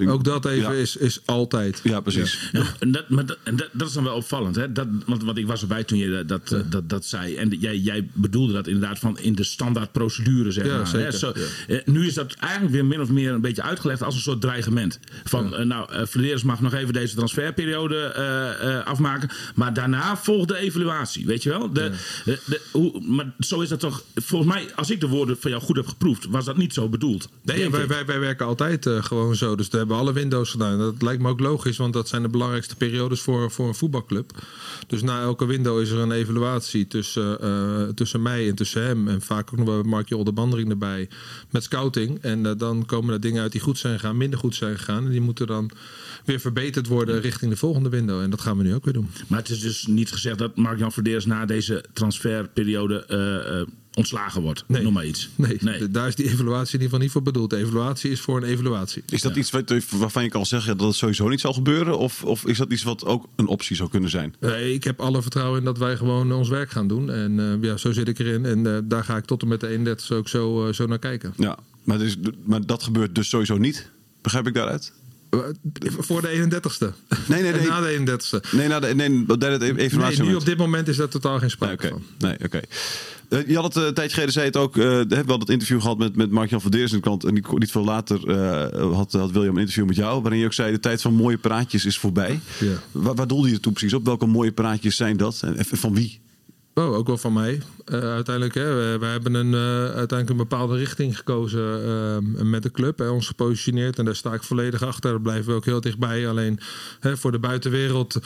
[0.00, 0.80] Eh, Ook dat even Ja.
[0.80, 1.80] is, is altijd.
[1.84, 2.48] Ja, precies.
[2.52, 4.56] Ja, en dat, maar dat, en dat, dat is dan wel opvallend.
[4.56, 4.72] Hè?
[4.72, 7.34] Dat, want, want ik was erbij toen je dat, dat, dat, dat zei.
[7.36, 10.50] En jij, jij bedoelde dat inderdaad van in de standaard procedure.
[10.50, 11.18] Zeg Ja, maar, zeker, Hè?
[11.18, 11.74] Zo, ja.
[11.74, 14.40] eh, nu is dat eigenlijk weer min of meer een beetje uitgelegd als een soort
[14.40, 14.76] dreigement.
[15.24, 19.30] Van eh, nou, Flederis mag nog even deze transferperiode eh, afmaken.
[19.54, 21.26] Maar daarna volgt de evaluatie.
[21.26, 21.72] Weet je wel?
[21.72, 21.90] De,
[22.24, 24.02] de, de- hoe, maar zo is dat toch.
[24.14, 26.88] Volgens mij, als ik de woorden van jou goed heb geproefd, was dat niet zo
[26.88, 27.28] bedoeld.
[27.42, 29.56] Nee, wij, wij, wij werken altijd gewoon zo.
[29.56, 30.78] Dus we hebben alle windows gedaan.
[30.78, 34.30] Dat lijkt me ook logisch, want dat zijn de belangrijkste periodes voor, voor een voetbalclub.
[34.86, 37.38] Dus na elke window is er een evaluatie tussen,
[37.94, 39.08] tussen mij en tussen hem.
[39.08, 41.08] En vaak ook nog wel Mark Jol de Bandering erbij
[41.50, 42.18] met scouting.
[42.22, 45.04] En dan komen er dingen uit die goed zijn gegaan, minder goed zijn gegaan.
[45.04, 45.70] En die moeten dan
[46.24, 48.20] weer verbeterd worden richting de volgende window.
[48.20, 49.08] En dat gaan we nu ook weer doen.
[49.26, 54.42] Maar het is dus niet gezegd dat Mark-Jan Verdeers na deze transferperiode eh, eh, ontslagen
[54.42, 54.64] wordt.
[54.66, 54.82] Nee.
[54.82, 55.28] Noem maar iets.
[55.34, 57.50] Nee, d- daar is die evaluatie in ieder geval niet voor bedoeld.
[57.50, 59.02] De evaluatie is voor een evaluatie.
[59.08, 61.98] Is dat iets wat, waarvan je kan zeggen dat het sowieso niet zal gebeuren?
[61.98, 64.34] Of, of is dat iets wat ook een optie zou kunnen zijn?
[64.40, 67.10] Eh, ik heb alle vertrouwen in dat wij gewoon ons werk gaan doen.
[67.10, 68.44] En eh, ja, zo zit ik erin.
[68.44, 71.32] En eh, daar ga ik tot en met de 31 ook zo, zo naar kijken.
[71.36, 73.90] Ja, maar, is, maar dat gebeurt dus sowieso niet.
[74.22, 74.92] Begrijp ik daaruit?
[75.30, 75.38] Eh,
[75.98, 76.92] Voor de 31ste.
[77.26, 77.68] Nee, nee, En nee.
[77.68, 78.50] na de 31ste.
[78.50, 81.40] Nee, nou, de, nee, dat derde Nee, nu op dit moment is daar totaal geen
[81.40, 81.88] Nee, sprake oké.
[81.88, 82.02] van.
[82.18, 82.60] Nee, oké.
[83.28, 84.76] Eh, je had het eh, een tijdje geleden, zei het ook.
[84.76, 86.92] eh, we hebben wel dat interview gehad met, met Mark-Jan van Deers.
[86.92, 87.02] En
[87.34, 90.22] niet, niet veel later eh, had, had William een interview met jou.
[90.22, 92.40] Waarin je ook zei: de tijd van mooie praatjes is voorbij.
[92.58, 92.72] Ja.
[92.92, 94.04] Waar, waar doelde je toen precies op?
[94.04, 95.42] Welke mooie praatjes zijn dat?
[95.44, 96.20] En van wie?
[96.78, 97.62] Oh, ook wel van mij.
[97.84, 102.62] Eh, uiteindelijk, hè, we, we hebben een, eh, uiteindelijk een bepaalde richting gekozen eh, met
[102.62, 103.00] de club.
[103.00, 103.98] En ons gepositioneerd.
[103.98, 105.10] En daar sta ik volledig achter.
[105.10, 106.28] Daar blijven we ook heel dichtbij.
[106.28, 106.58] Alleen
[107.00, 108.18] hè, voor de buitenwereld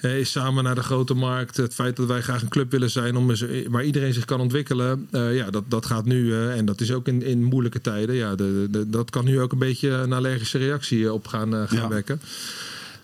[0.00, 1.56] is samen naar de grote markt.
[1.56, 4.40] Het feit dat wij graag een club willen zijn om eens, waar iedereen zich kan
[4.40, 5.08] ontwikkelen.
[5.10, 6.34] ja, dat, dat gaat nu.
[6.34, 8.14] en dat is ook in, in moeilijke tijden.
[8.14, 11.78] Ja, de, de- dat kan nu ook een beetje een allergische reactie op gaan, gaan
[11.78, 11.88] Ja.
[11.88, 12.20] wekken.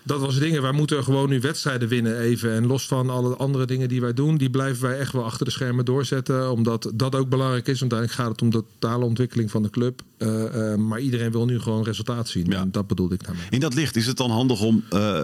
[0.05, 0.59] Dat was het ding.
[0.59, 2.51] Wij moeten gewoon nu wedstrijden winnen even.
[2.51, 5.45] En los van alle andere dingen die wij doen, die blijven wij echt wel achter
[5.45, 6.51] de schermen doorzetten.
[6.51, 7.79] Omdat dat ook belangrijk is.
[7.79, 10.01] Want uiteindelijk gaat het om de totale ontwikkeling van de club.
[10.17, 12.45] Eh, eh, maar iedereen wil nu gewoon resultaat zien.
[12.49, 12.59] Ja.
[12.59, 13.45] En dat bedoelde ik daarmee.
[13.49, 15.21] In dat licht is het dan handig om eh,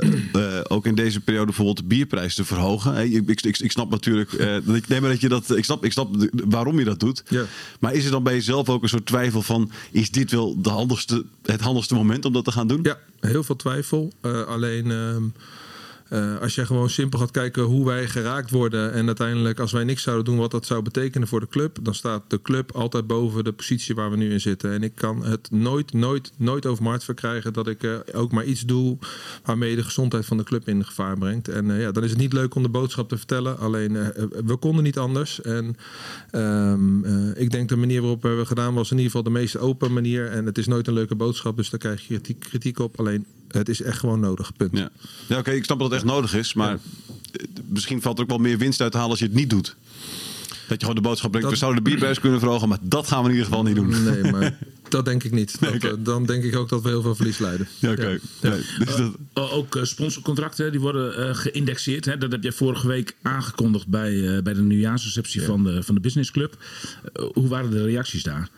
[0.68, 2.94] ook in deze periode bijvoorbeeld de bierprijs te verhogen.
[2.94, 4.32] Hey, ik, ik, ik, ik snap natuurlijk,
[4.66, 7.24] dat ik, nee, maar dat je dat, ik snap, ik snap waarom je dat doet.
[7.28, 7.44] Ja.
[7.80, 10.70] Maar is er dan bij jezelf ook een soort twijfel van, is dit wel de
[10.70, 12.80] handigste, het handigste moment om dat te gaan doen?
[12.84, 14.12] Ja, heel veel twijfel.
[14.48, 14.92] Alleen
[16.12, 18.94] eh, als je gewoon simpel gaat kijken hoe wij geraakt worden.
[18.94, 21.78] En uiteindelijk als wij niks zouden doen wat dat zou betekenen voor de club.
[21.82, 24.72] Dan staat de club altijd boven de positie waar we nu in zitten.
[24.72, 28.32] En ik kan het nooit, nooit, nooit over mijn hart verkrijgen dat ik eh, ook
[28.32, 28.98] maar iets doe
[29.44, 31.48] waarmee de gezondheid van de club in gevaar brengt.
[31.48, 33.58] En eh, ja, dan is het niet leuk om de boodschap te vertellen.
[33.58, 33.94] Alleen
[34.46, 35.42] we konden niet anders.
[35.42, 35.76] En
[36.32, 39.40] ehm, eh, ik denk de manier waarop we hebben gedaan was in ieder geval de
[39.40, 40.28] meest open manier.
[40.28, 43.00] En het is nooit een leuke boodschap, dus daar krijg je kritiek, kritiek op.
[43.00, 44.78] Alleen het is echt gewoon nodig, punt.
[44.78, 44.90] Ja,
[45.28, 46.74] ja oké, ik snap dat het echt nodig is, maar
[47.32, 49.50] eh, misschien valt er ook wel meer winst uit te halen als je het niet
[49.50, 49.76] doet.
[50.68, 53.20] Dat je gewoon de boodschap brengt, we zouden de bierprijs kunnen verhogen, maar dat gaan
[53.24, 54.04] we in ieder geval niet doen.
[54.04, 54.58] Nee, maar
[54.90, 55.58] dat denk ik niet.
[55.62, 57.68] Dat, eh, Dan denk ik ook dat we heel veel verlies leiden.
[57.80, 58.20] Ja, oké.
[58.42, 62.06] Ja, dus dat- Uh, ook eh, sponsorcontracten die worden eh, geïndexeerd.
[62.06, 62.18] Hè?
[62.18, 66.02] Dat heb jij vorige week aangekondigd bij, eh, bij de nieuwjaarsreceptie van, de, van de
[66.02, 66.58] Business Club.
[67.14, 68.50] Eh, hoe waren de reacties daar?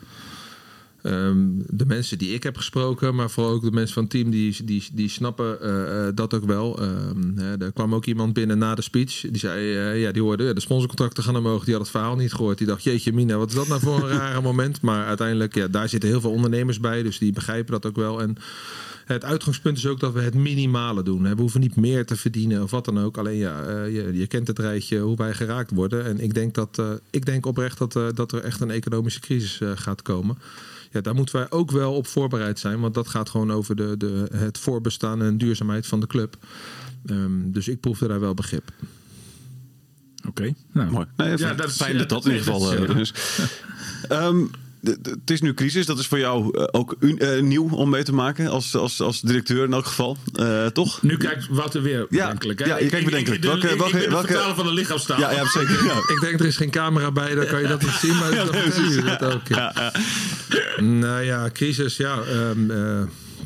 [1.03, 4.29] Ehm, de mensen die ik heb gesproken, maar vooral ook de mensen van het team,
[4.29, 6.81] die, die, die snappen eh, eh, dat ook wel.
[6.81, 9.21] Ehm, hè, er kwam ook iemand binnen na de speech.
[9.21, 11.63] Die zei, eh, ja, die hoorde ja, de sponsorcontracten gaan omhoog.
[11.63, 12.57] Die had het verhaal niet gehoord.
[12.57, 14.81] Die dacht, jeetje mina, wat is dat nou voor een rare moment?
[14.81, 17.03] Maar uiteindelijk, ja, daar zitten heel veel ondernemers bij.
[17.03, 18.21] Dus die begrijpen dat ook wel.
[18.21, 18.37] En
[19.05, 21.23] het uitgangspunt is ook dat we het minimale doen.
[21.23, 23.17] We hoeven niet meer te verdienen of wat dan ook.
[23.17, 26.05] Alleen ja, je, je kent het rijtje hoe wij geraakt worden.
[26.05, 30.01] En ik denk, dat, ik denk oprecht dat, dat er echt een economische crisis gaat
[30.01, 30.37] komen.
[30.93, 32.79] Ja, daar moeten wij ook wel op voorbereid zijn.
[32.79, 36.37] Want dat gaat gewoon over de, de, het voorbestaan en duurzaamheid van de club.
[37.05, 38.71] Ehm, dus ik proefde daar wel begrip.
[40.27, 41.05] Oké, nou, Mooi.
[41.17, 42.59] Nee, Ja, fijn dat is- fijn ja, dat in ieder geval
[44.07, 44.51] dat
[44.83, 45.85] er het is nu crisis.
[45.85, 48.47] Dat is voor jou eh, ook un- eh, nieuw om mee te maken.
[48.47, 50.17] Als, als, als directeur in elk geval.
[50.33, 51.01] Eh, toch?
[51.01, 52.59] Nu kijkt Wouter weer Ja, bedenkelijk.
[52.59, 52.65] hè?
[52.65, 53.43] ja, je Ik- kijkt ik- bedenkelijk.
[53.43, 55.19] ik- Welke- ik- ik welke- van de lichaamstaal.
[55.19, 55.85] Ja, ja zeker.
[55.85, 55.93] Ja.
[55.97, 58.15] Ik denk, er is geen camera bij, dan kan je dat niet zien.
[58.17, 59.47] Maar dat vertellen jullie dat ook.
[59.47, 59.91] Ja.
[60.79, 62.17] Nou ja, crisis, ja.
[62.21, 63.01] ehm, eh,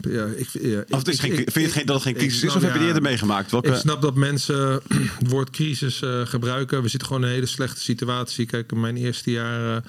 [0.10, 2.04] ja ik, ja, Of het is ik- geen, ik- vind je het geen, dat het
[2.04, 2.48] geen crisis is?
[2.48, 3.52] Of heb je het ja, eerder meegemaakt?
[3.52, 4.82] Welke, Ik snap dat mensen
[5.20, 6.82] het woord crisis eh, gebruiken.
[6.82, 8.46] We zitten gewoon in een hele slechte situatie.
[8.46, 9.84] Kijk, in mijn eerste jaar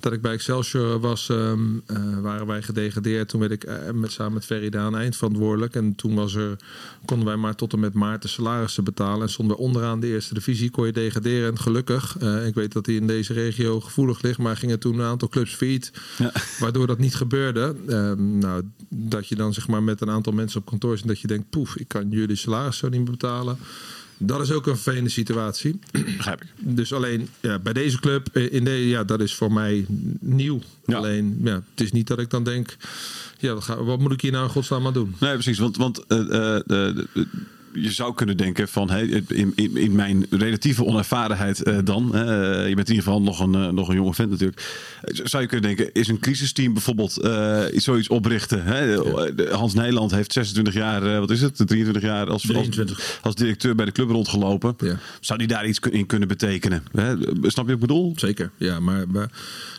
[0.00, 3.28] dat ik bij Excelsior was, ehm, eh, waren wij gedegradeerd.
[3.28, 5.74] Toen werd ik eh, met, samen met Ferry Daan eindverantwoordelijk.
[5.74, 6.56] En toen was er,
[7.04, 9.22] konden wij maar tot en met maart de salarissen betalen.
[9.22, 11.50] En stonden we onderaan de eerste divisie, kon je degraderen.
[11.50, 12.16] En gelukkig,
[12.46, 15.54] ik weet dat die in deze regio gevoelig ligt, maar gingen toen een aantal clubs
[15.54, 15.92] failliet.
[16.58, 17.74] Waardoor dat niet gebeurde.
[17.88, 21.06] Ehm, nou, dat je dan zeg maar met een aantal mensen op kantoor zit.
[21.06, 23.58] Dat je denkt, poef, ik kan jullie salaris zo niet meer betalen.
[24.18, 25.78] Dat is ook een vervelende situatie.
[26.16, 26.48] begrijp ik.
[26.56, 29.86] Dus alleen ja, bij deze club, eh, in de, ja, dat is voor mij
[30.20, 30.60] nieuw.
[30.86, 30.96] Ja.
[30.96, 32.76] Alleen, ja, het is niet dat ik dan denk,
[33.38, 35.14] ja, wat, ga, wat moet ik hier nou in godsnaam aan doen?
[35.20, 35.58] Nee, precies.
[35.58, 36.58] Want, want eh,
[37.82, 42.20] je zou kunnen denken van hey, in, in, in mijn relatieve onervarenheid eh, dan, eh,
[42.68, 44.62] je bent in ieder geval nog een, eh, nog een jonge vent natuurlijk,
[45.02, 47.12] zou je kunnen denken, is een crisisteam bijvoorbeeld
[47.74, 48.64] zoiets oprichten?
[48.64, 48.96] Hè?
[49.50, 53.18] Hans Nijland heeft 26 jaar, wat is het, 23 jaar als, als, 23.
[53.22, 54.74] als directeur bij de club rondgelopen.
[54.78, 54.98] Ja.
[55.20, 56.82] Zou die daar iets in kunnen betekenen?
[56.92, 57.16] Hè?
[57.16, 58.12] Snap je wat ik bedoel?
[58.16, 59.06] Zeker, ja, maar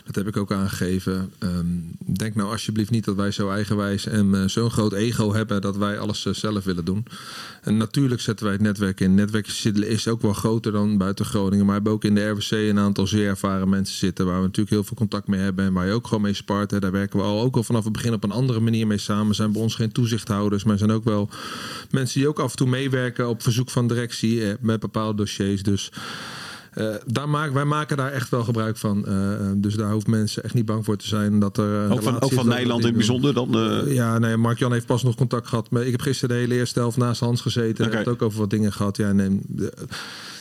[0.04, 1.32] dat heb ik ook aangegeven.
[1.38, 1.66] Ehm,
[1.98, 5.98] denk nou alsjeblieft niet dat wij zo eigenwijs en zo'n groot ego hebben dat wij
[5.98, 7.04] alles zelf willen doen.
[7.62, 9.06] En natuurlijk zetten wij het netwerk in.
[9.06, 9.46] Het netwerk
[9.90, 12.78] is ook wel groter dan buiten Groningen, maar we hebben ook in de RWC een
[12.78, 15.86] aantal zeer ervaren mensen zitten waar we natuurlijk heel veel contact mee hebben en waar
[15.86, 16.80] je ook gewoon mee spart.
[16.80, 19.34] Daar werken we al ook al vanaf het begin op een andere manier mee samen.
[19.34, 21.28] Zijn bij ons geen toezichthouders, maar zijn ook wel
[21.90, 25.62] mensen die ook af en toe meewerken op verzoek van directie eh, met bepaalde dossiers.
[25.62, 25.92] Dus
[26.70, 29.06] eh, daar maken, wij maken daar echt wel gebruik van.
[29.06, 29.14] Eh,
[29.56, 31.64] dus daar hoeft mensen echt niet bang voor te zijn dat er.
[31.64, 33.54] een Ook van, ook van Nederland in het bijzonder dan?
[33.54, 35.70] eh, ja, nee, Mark-Jan heeft pas nog contact gehad.
[35.70, 37.84] Maar ik heb gisteren de hele eerste helft naast Hans gezeten.
[37.84, 38.96] Hij heeft ook over wat dingen gehad.
[38.96, 39.40] Ja, nee,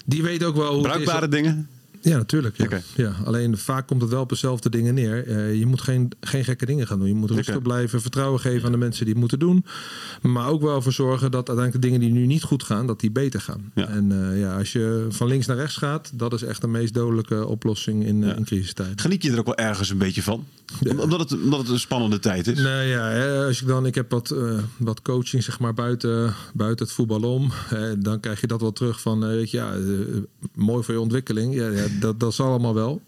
[0.05, 1.41] die weet ook wel hoe bruikbare het is.
[1.41, 1.69] dingen?
[2.01, 2.57] Ja, natuurlijk.
[2.57, 2.81] Ja.
[2.95, 5.27] Ja, alleen vaak komt het wel op dezelfde dingen neer.
[5.27, 7.07] Eh, je moet geen, geen gekke dingen gaan doen.
[7.07, 9.65] Je moet rustig blijven, vertrouwen geven aan de mensen die het moeten doen.
[10.21, 12.99] Maar ook wel voor zorgen dat uiteindelijk de dingen die nu niet goed gaan, dat
[12.99, 13.71] die beter gaan.
[13.75, 13.87] Ja.
[13.87, 16.93] En eh, ja, als je van links naar rechts gaat, dat is echt de meest
[16.93, 19.01] dodelijke oplossing in, eh, in crisistijd.
[19.01, 20.45] Geniet je er ook wel ergens een beetje van?
[20.79, 20.95] Ja.
[20.95, 22.59] Omdat, het, omdat het een spannende tijd is?
[22.59, 24.35] Nee, ja, als ik dan, ik heb wat,
[24.77, 27.51] wat coaching zeg maar buiten, buiten het voetbal om.
[27.97, 29.73] Dan krijg je dat wel terug van, weet je, ja,
[30.55, 31.55] mooi voor je ontwikkeling.
[31.55, 33.01] Ja, ja, dat, dat is allemaal wel.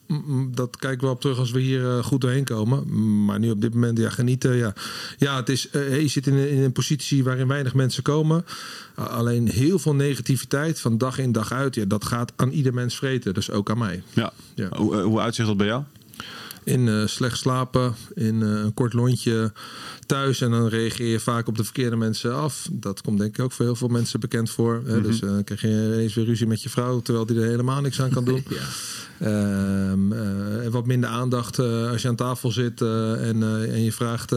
[0.51, 2.85] Dat kijken we op terug als we hier eh, goed doorheen komen.
[3.25, 4.55] Maar nu op dit moment, ja, genieten.
[4.55, 4.73] Ja,
[5.17, 8.45] ja het is, eh, je zit in, een- in een positie waarin weinig mensen komen.
[8.95, 11.75] Alleen heel veel negativiteit van dag in dag uit.
[11.75, 13.33] Ja, dat gaat aan ieder mens vreten.
[13.33, 14.03] Dus ook aan mij.
[14.13, 14.33] Ja.
[14.55, 14.69] Ja.
[14.77, 15.83] Hoe, eh, hoe uitzicht dat bij jou?
[16.63, 19.51] In eh, slecht slapen, in eh, een kort lontje
[20.05, 20.41] thuis.
[20.41, 22.67] En dan reageer je vaak op de verkeerde mensen af.
[22.71, 24.81] Dat komt denk ik ook voor heel veel mensen bekend voor.
[24.85, 25.01] Hè?
[25.01, 27.01] Dus eh, dan krijg je ineens weer ruzie met je vrouw...
[27.01, 28.43] terwijl die er helemaal niks aan kan doen.
[29.21, 32.81] Ehm, eh, en wat minder aandacht als je aan tafel zit...
[32.81, 34.33] en, en je vraagt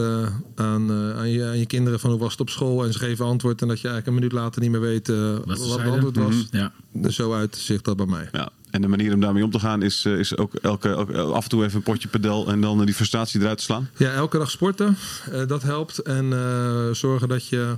[0.55, 2.85] aan, aan, je, aan je kinderen van hoe was het op school...
[2.85, 5.07] en ze geven antwoord en dat je eigenlijk een minuut later niet meer weet...
[5.45, 6.47] Wat het antwoord was.
[6.51, 6.71] Ja.
[7.09, 8.29] Zo uitzicht dat bij mij.
[8.31, 8.49] Ja.
[8.75, 11.43] En de manier om daarmee om te gaan is, eh, is ook elke, elke- af
[11.43, 13.89] en toe even een potje pedel en dan die frustratie eruit te slaan.
[13.97, 14.97] Ja, elke dag sporten,
[15.31, 15.99] eh, dat helpt.
[15.99, 17.75] En eh, zorgen dat je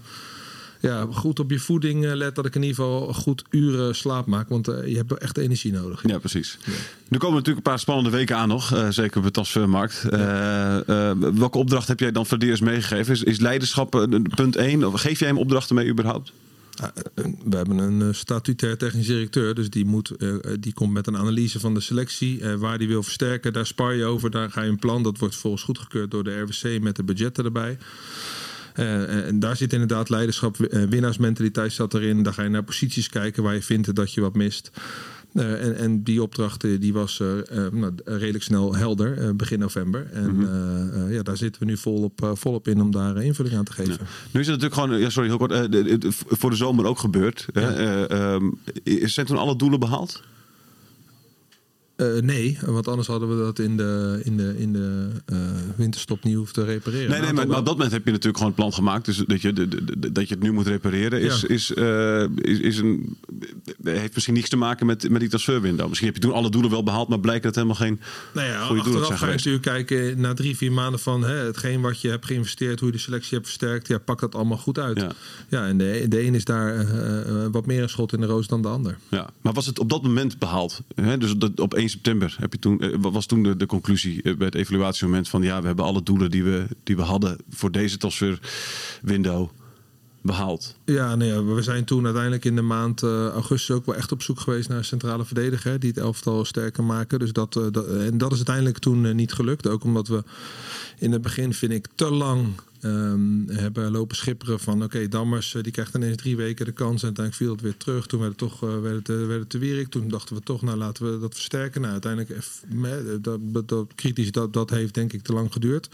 [0.79, 2.35] ja, goed op je voeding let.
[2.35, 4.49] Dat ik in ieder geval goed uren slaap maak.
[4.49, 6.03] Want je hebt echt energie nodig.
[6.07, 6.57] Ja, precies.
[7.07, 10.03] Nu komen natuurlijk een paar spannende weken aan nog, zeker op de transfermarkt.
[10.09, 13.13] Eh, welke opdracht heb jij dan voor meegegeven?
[13.13, 14.83] Is, is leiderschap punt één?
[14.83, 16.31] Of geef jij hem opdrachten mee überhaupt?
[16.81, 20.73] Ah, eh, We hebben een eh, statutair technisch directeur, dus die, moet, eh, eh, die
[20.73, 22.41] komt met een analyse van de selectie.
[22.41, 24.31] eh, waar die wil versterken, daar spar je over.
[24.31, 25.03] Daar ga je een plan.
[25.03, 27.77] Dat wordt volgens goedgekeurd door de RWC met de budgetten erbij.
[28.73, 32.23] Eh, en daar zit inderdaad leiderschap, eh, winnaarsmentaliteit zat erin.
[32.23, 34.71] Daar ga je naar posities kijken waar je vindt dat je wat mist.
[35.37, 40.07] En, en die opdracht eh, die was eh, eh, nou, redelijk snel helder, begin november.
[40.13, 40.49] En
[41.07, 43.97] eh, ja, daar zitten we nu volop, volop in om daar invulling aan te geven.
[44.31, 45.53] Nu is het natuurlijk gewoon, ja, sorry, heel kort,
[46.39, 47.47] voor de zomer ook gebeurd.
[47.53, 47.61] hè.
[47.61, 47.71] Ja.
[48.07, 48.51] Eh, ehm,
[49.07, 50.21] zijn toen alle doelen behaald?
[51.97, 55.37] Eh, nee, want anders hadden we dat in de, in de, in de eh,
[55.75, 57.09] winterstop niet hoeven te repareren.
[57.09, 59.05] Nee, nee, Een maar, op dat moment heb je natuurlijk gewoon het plan gemaakt.
[59.05, 61.47] Dus dat je, de, de- dat je het nu moet repareren is, Ja.
[61.47, 63.17] is, eh, is, is een,
[63.83, 65.87] heeft misschien niets te maken met, met die transferwindow.
[65.87, 67.99] Misschien heb je toen alle doelen wel behaald, maar blijkt dat helemaal geen
[68.33, 71.23] Nou ja, goede doelen achteraf zijn ga je natuurlijk kijken na drie, vier maanden van
[71.23, 73.87] hè, hetgeen wat je hebt geïnvesteerd, hoe je de selectie hebt versterkt.
[73.87, 74.99] Ja, pak dat allemaal goed uit.
[74.99, 75.11] Ja.
[75.49, 76.85] Ja, en de, de een is daar
[77.51, 78.97] wat meer een schot in de roos dan de ander.
[79.09, 80.81] Ja, maar was het op dat moment behaald?
[80.95, 81.17] Hè?
[81.17, 84.35] Dus dat, op 1 september heb je toen, eh, was toen de, de conclusie eh,
[84.35, 87.71] bij het evaluatiemoment van ja, we hebben alle doelen die we, die we hadden voor
[87.71, 89.49] deze transferwindow
[90.21, 90.75] behaald.
[90.85, 94.21] Ja, ja, we zijn toen uiteindelijk in de maand eh, augustus ook wel echt op
[94.21, 97.19] zoek geweest naar een centrale verdediger die het elftal sterker maken.
[97.19, 99.67] Dus dat, en dat is uiteindelijk toen niet gelukt.
[99.67, 100.23] Ook omdat we
[100.99, 102.47] in het begin, vind ik, te lang
[102.87, 107.01] ehm, hebben lopen schipperen van oké, Dammers eh, die krijgt ineens drie weken de kans
[107.01, 108.07] en uiteindelijk viel het weer terug.
[108.07, 109.87] Toen werd het toch eh, werd het, eh, werd het te wierig.
[109.87, 111.81] Toen dachten we toch, nou laten we dat versterken.
[111.81, 112.41] Nou, uiteindelijk,
[113.21, 115.89] dat, dat, kritisch, dat, dat heeft denk ik te lang geduurd.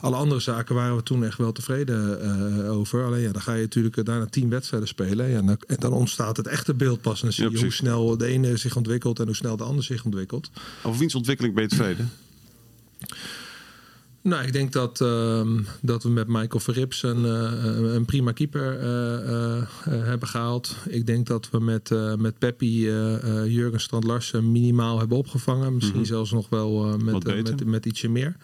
[0.00, 3.04] Alle andere zaken waren we toen echt wel tevreden over.
[3.04, 5.28] Alleen ja, dan ga je natuurlijk daarna tien wedstrijden spelen.
[5.28, 7.14] Ja, en dan, en dan ontstaat het echte beeld pas.
[7.14, 9.64] En dan zie Ja, je hoe snel de ene zich ontwikkelt en hoe snel de
[9.64, 10.50] ander zich ontwikkelt.
[10.82, 12.10] Over wiens ontwikkeling ben je tevreden?
[14.22, 18.78] Nou, ik denk dat, ehm, dat we met Michael Verrips een, eh, een prima keeper
[18.78, 20.76] eh, eh, hebben gehaald.
[20.88, 22.80] Ik denk dat we met, met Peppi
[23.46, 25.74] Jurgen Strand Larsen minimaal hebben opgevangen.
[25.74, 28.36] Misschien zelfs nog wel met, met, met ietsje meer.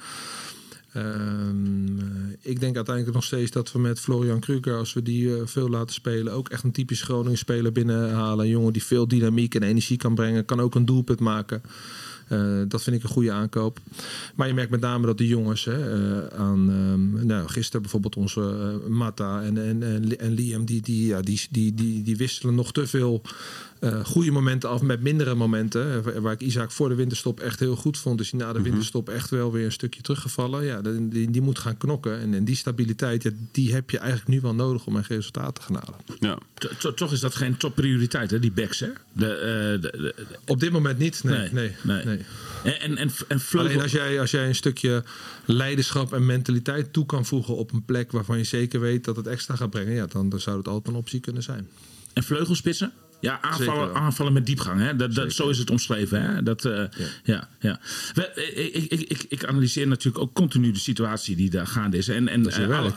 [0.92, 2.04] Ehm, eh,
[2.40, 5.94] ik denk uiteindelijk nog steeds dat we met Florian Kruger, als we die veel laten
[5.94, 8.44] spelen, ook echt een typisch Groningen speler binnenhalen.
[8.44, 11.62] Een jongen die veel dynamiek en energie kan brengen, kan ook een doelpunt maken.
[12.28, 13.80] Eh, dat vind ik een goede aankoop.
[14.34, 18.16] Maar je merkt met name dat de jongens hè, eh, aan ehm, nou, gisteren bijvoorbeeld
[18.16, 22.16] onze eh, Mata en, en, en, en Liam, die, die, ja, die, die, die, die
[22.16, 23.22] wisselen nog te veel
[23.80, 26.04] eh, goede momenten af met mindere momenten.
[26.04, 28.62] Eh, Waar- ik Isaac voor de winterstop echt heel goed vond, is hij na de
[28.62, 30.64] winterstop echt wel weer een stukje teruggevallen.
[30.64, 32.20] Ja, die, die, moet gaan knokken.
[32.20, 35.54] En, en die stabiliteit, ja, die heb je eigenlijk nu wel nodig om echt resultaten
[35.54, 36.00] te gaan halen.
[36.20, 36.38] Ja.
[36.54, 38.88] To- to- Toch is dat geen topprioriteit, hè, die backs, hè?
[39.12, 40.14] De, eh, de, de-
[40.46, 41.24] Op dit moment niet.
[41.24, 42.04] Nee, Nee, nee, nee.
[42.04, 42.24] nee.
[42.64, 45.04] En, en, en, en vleugel- Alleen als jij, als jij een stukje
[45.44, 49.26] leiderschap en mentaliteit toe kan voegen op een plek waarvan je zeker weet dat het
[49.26, 51.68] extra gaat brengen, ja, dan, dan zou het altijd een optie kunnen zijn.
[52.12, 52.92] En vleugelspitsen?
[53.20, 54.80] Ja, aanvallen, aanvallen met diepgang.
[54.80, 54.96] Hè?
[54.96, 56.22] Dat, dat, zo is het omschreven.
[56.22, 56.42] Hè?
[56.42, 56.84] Dat, eh,
[57.24, 57.48] ja.
[57.60, 57.80] Ja,
[58.14, 61.96] We- eh, ik, ik, ik, ik analyseer natuurlijk ook continu de situatie die daar gaande
[61.96, 62.08] is.
[62.08, 62.92] En, en, is eh, alle-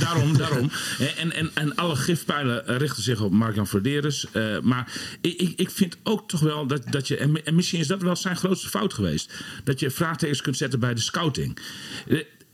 [0.00, 0.70] daarom, daarom.
[1.18, 4.26] En, en, en alle gifpijlen richten zich op Mark-Jan Verderes.
[4.32, 7.16] Eh, maar ik, ik, ik vind ook toch wel dat, dat je...
[7.16, 9.32] En, en misschien is dat wel zijn grootste fout geweest.
[9.64, 11.58] Dat je vraagtekens kunt zetten bij de scouting.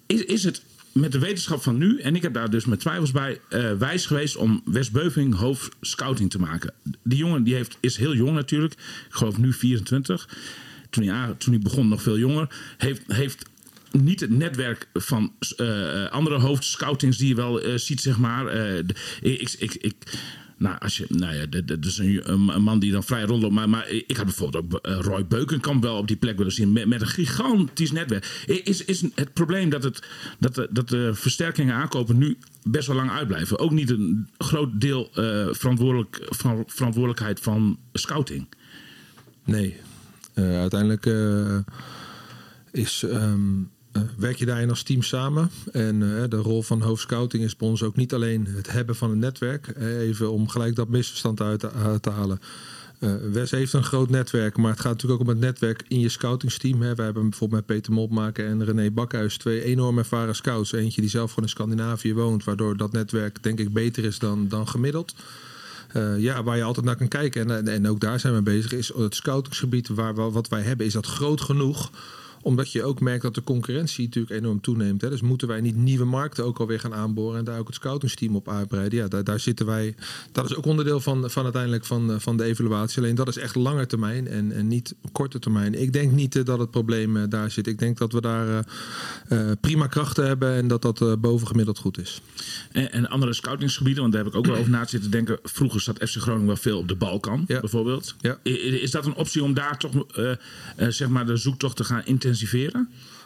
[0.06, 0.62] Is, is het
[0.94, 4.06] met de wetenschap van nu, en ik heb daar dus met twijfels bij, eh, wijs
[4.06, 6.74] geweest om Wes Beuving hoofd scouting te maken.
[7.02, 10.28] Die jongen die heeft, is heel jong natuurlijk, ik geloof nu 24.
[10.90, 12.74] Toen hij, toen hij begon nog veel jonger.
[12.76, 13.50] Heeft, heeft
[13.90, 18.54] niet het netwerk van eh, andere hoofdscoutings die je wel ziet, zeg maar.
[19.20, 19.94] Ik, ik, ik,
[20.56, 23.54] nou, als je, nou ja, dat is een, een man die dan vrij rondloopt.
[23.54, 26.72] Maar, maar ik had bijvoorbeeld ook eh, Roy Beukenkamp wel op die plek willen zien.
[26.72, 28.44] Met, met een gigantisch netwerk.
[28.64, 30.06] Is, is het probleem dat, het,
[30.38, 33.58] dat, de, dat de versterkingen aankopen nu best wel lang uitblijven?
[33.58, 36.26] Ook niet een groot deel eh, verantwoordelijk,
[36.66, 38.46] verantwoordelijkheid van scouting.
[39.44, 39.76] Nee.
[40.34, 41.58] Eh, uiteindelijk eh,
[42.72, 43.66] is, ehm, eh,
[44.16, 45.50] werk je daarin als team samen.
[45.72, 49.10] En eh, de rol van hoofdscouting is bij ons ook niet alleen het hebben van
[49.10, 49.66] een netwerk.
[49.68, 51.60] Eh, even om gelijk dat misverstand uit
[52.00, 52.40] te, halen.
[52.98, 56.00] Eh, Wes heeft een groot netwerk, maar het gaat natuurlijk ook om het netwerk in
[56.00, 56.78] je scoutingsteam.
[56.78, 60.72] Wij hebben bijvoorbeeld met Peter Mopmaker en René Bakhuis twee enorm ervaren scouts.
[60.72, 64.48] Eentje die zelf gewoon in Scandinavië woont, waardoor dat netwerk denk ik beter is dan,
[64.48, 65.14] dan gemiddeld.
[65.88, 67.50] Eh, ja, waar je altijd naar kan kijken.
[67.50, 68.72] En, en, en ook daar zijn we bezig.
[68.72, 71.90] Is het scoutingsgebied waar, we- wat wij hebben, is dat groot genoeg
[72.44, 75.00] Omdat je ook merkt dat de concurrentie natuurlijk enorm toeneemt.
[75.00, 75.10] Hè.
[75.10, 78.36] Dus moeten wij niet nieuwe markten ook alweer gaan aanboren en daar ook het scoutingsteam
[78.36, 78.98] op uitbreiden.
[78.98, 79.94] Ja, daar, daar zitten wij.
[80.32, 83.02] Dat is ook onderdeel van, van uiteindelijk van, eh, van de evaluatie.
[83.02, 85.80] Alleen dat is echt lange termijn en, en niet korte termijn.
[85.80, 87.66] Ik denk niet eh, dat het probleem eh, daar zit.
[87.66, 88.64] Ik denk dat we daar
[89.60, 92.20] prima krachten hebben en dat dat bovengemiddeld goed is.
[92.72, 95.38] En, en andere scoutingsgebieden, want daar heb ik ook wel over na te zitten denken.
[95.42, 97.60] Vroeger zat FC Groningen wel veel op de Balkan, Ja.
[97.60, 98.14] bijvoorbeeld.
[98.20, 98.38] Ja.
[98.42, 99.92] Is dat een optie om daar toch
[100.88, 102.33] zeg maar de zoektocht te gaan intensiveren?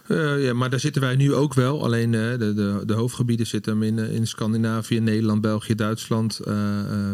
[0.08, 1.84] Eh, ja, maar daar zitten wij nu ook wel.
[1.84, 6.40] Alleen eh, de, de, de hoofdgebieden zitten hem in, eh, in Scandinavië, Nederland, België, Duitsland,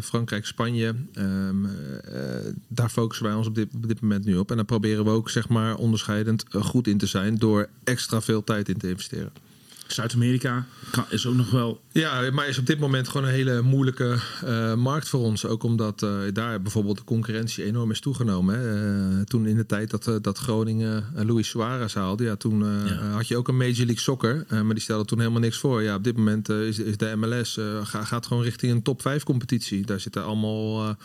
[0.03, 0.95] Frankrijk, Spanje.
[1.13, 2.21] Ehm, eh,
[2.69, 4.51] daar focussen wij ons op dit, op dit moment nu op.
[4.51, 8.45] En daar proberen we ook zeg maar onderscheidend goed in te zijn door extra veel
[8.45, 9.33] tijd in te investeren.
[9.87, 10.67] Zuid-Amerika
[11.09, 11.81] is ook nog wel.
[11.93, 15.47] Ja, maar is op dit moment gewoon een hele moeilijke eh, markt voor ons.
[15.47, 18.59] Ook omdat eh, daar bijvoorbeeld de concurrentie enorm is toegenomen.
[18.59, 19.19] Hè.
[19.19, 23.11] Eh, toen in de tijd dat, dat Groningen Luis Suarez haalde, ja, toen Ja.
[23.11, 24.45] had je ook een Major League Soccer.
[24.49, 25.83] maar die stelde toen helemaal niks voor.
[25.83, 29.23] Ja, op dit moment is, is de MLS ga- gaat gewoon richting een top 5
[29.23, 29.87] competitie.
[29.87, 30.97] Daar zitten allemaal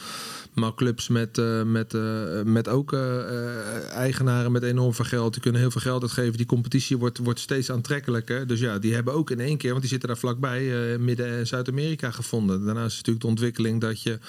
[0.53, 5.33] maar clubs met, eh, met, eh, met ook eh, eigenaren met enorm veel geld.
[5.33, 6.37] Die kunnen heel veel geld uitgeven.
[6.37, 8.47] Die competitie wordt, wordt steeds aantrekkelijker.
[8.47, 11.47] Dus ja, die hebben ook in één keer, want die zitten daar vlakbij, Midden- en
[11.47, 12.65] Zuid-Amerika gevonden.
[12.65, 14.19] Daarnaast is natuurlijk de ontwikkeling dat je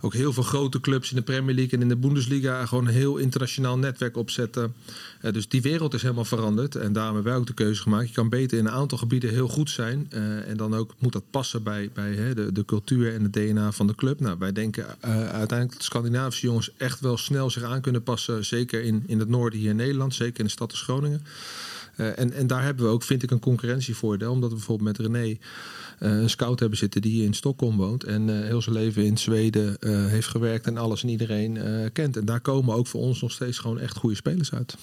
[0.00, 2.92] ook heel veel grote clubs in de Premier League en in de Bundesliga gewoon een
[2.92, 4.74] heel internationaal netwerk opzetten.
[5.20, 6.74] Eh, dus die wereld is helemaal veranderd.
[6.74, 8.08] En daarom hebben wij ook de keuze gemaakt.
[8.08, 10.06] Je kan beter in een aantal gebieden heel goed zijn.
[10.10, 13.32] eh, en dan ook moet dat passen bij, bij hè, de, de cultuur en het
[13.32, 14.20] DNA van de club.
[14.20, 18.02] Nou, wij denken eh, uiteindelijk dat de Scandinavische jongens echt wel snel zich aan kunnen
[18.02, 18.44] passen.
[18.44, 20.14] Zeker in, in het noorden hier in Nederland.
[20.14, 21.22] Zeker in de stad als Groningen.
[21.98, 24.30] Eh, en, en daar hebben we ook, vind ik, een concurrentievoordeel.
[24.30, 25.36] Omdat we bijvoorbeeld met René
[25.98, 28.04] eh, een scout hebben zitten die in Stockholm woont.
[28.04, 29.76] En eh, heel zijn leven in Zweden
[30.08, 31.58] heeft gewerkt en alles en iedereen
[31.92, 32.16] kent.
[32.16, 34.76] En daar komen ook voor ons nog steeds gewoon echt goede spelers uit.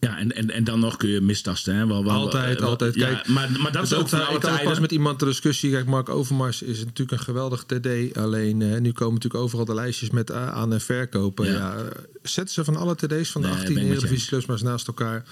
[0.00, 1.74] Ja, en, en, en dan nog kun je mistasten.
[1.74, 1.86] Hè?
[1.86, 2.94] Wel, wel, Altijd, altijd.
[2.94, 5.70] Ja, Kijk, maar, maar dat is ook van ik had pas met iemand de discussie.
[5.70, 8.16] Kijk, Mark Overmars is natuurlijk een geweldig TD.
[8.18, 11.46] Alleen nu komen natuurlijk overal de lijstjes met aan- en verkopen.
[11.46, 11.52] Ja.
[11.52, 11.84] Ja.
[12.22, 14.62] zetten ze van alle TD's van de Nee, 18 ben ik met je Eredivisieclubs maar
[14.62, 15.24] naast elkaar.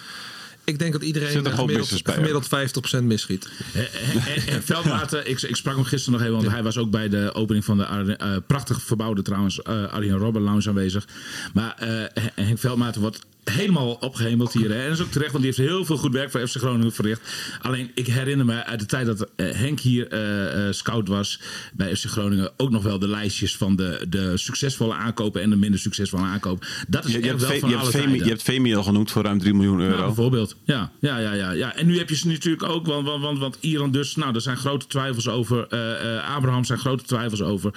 [0.64, 3.48] Ik denk dat iedereen er eh, gemiddeld, gemiddeld 50% misschiet.
[3.74, 3.86] En,
[4.34, 7.08] en- en Veldmaten, ik, ik sprak hem gisteren nog even, want hij was ook bij
[7.08, 11.06] de opening van de eh, prachtig verbouwde trouwens eh Arjen Robben Lounge aanwezig.
[11.54, 14.70] Maar eh, Henk Veldmaten wordt helemaal opgehemeld hier.
[14.70, 14.80] Hè.
[14.82, 16.92] En dat is ook terecht, want die heeft heel veel goed werk voor FC Groningen
[16.92, 17.20] verricht.
[17.60, 21.40] Alleen, ik herinner me uit de tijd dat eh, Henk hier eh, eh, scout was
[21.72, 25.56] bij FC Groningen ook nog wel de lijstjes van de, de succesvolle aankopen en de
[25.56, 26.68] minder succesvolle aankopen.
[26.88, 28.18] Dat is Je, je, echt wel van je, alle hebt tijden.
[28.18, 30.04] je hebt Vemi al genoemd voor ruim 3 miljoen euro.
[30.04, 30.56] bijvoorbeeld.
[30.64, 31.74] Ja, ja, ja, ja, ja.
[31.74, 34.40] En nu heb je ze natuurlijk ook, want, want, want, want Iran dus, nou, er
[34.40, 35.66] zijn grote twijfels over.
[35.68, 37.70] eh, eh, Abraham zijn grote twijfels over.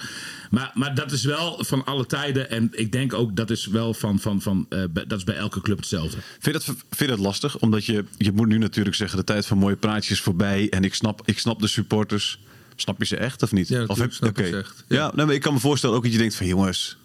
[0.50, 2.50] Maar, maar dat is wel van alle tijden.
[2.50, 5.60] En ik denk ook dat is wel van, van, van eh, dat is bij elke
[5.60, 6.16] club hetzelfde.
[6.38, 7.58] Vind je, dat, vind je dat lastig?
[7.58, 10.68] Omdat je, je moet nu natuurlijk zeggen, de tijd van mooie praatjes is voorbij.
[10.70, 12.38] En ik snap, ik snap de supporters.
[12.76, 13.68] Snap je ze echt of niet?
[13.68, 14.84] Ja, of natuurlijk snap echt.
[14.88, 15.12] Ja, Ja.
[15.14, 16.96] nee, maar ik kan me voorstellen ook dat je denkt van jongens,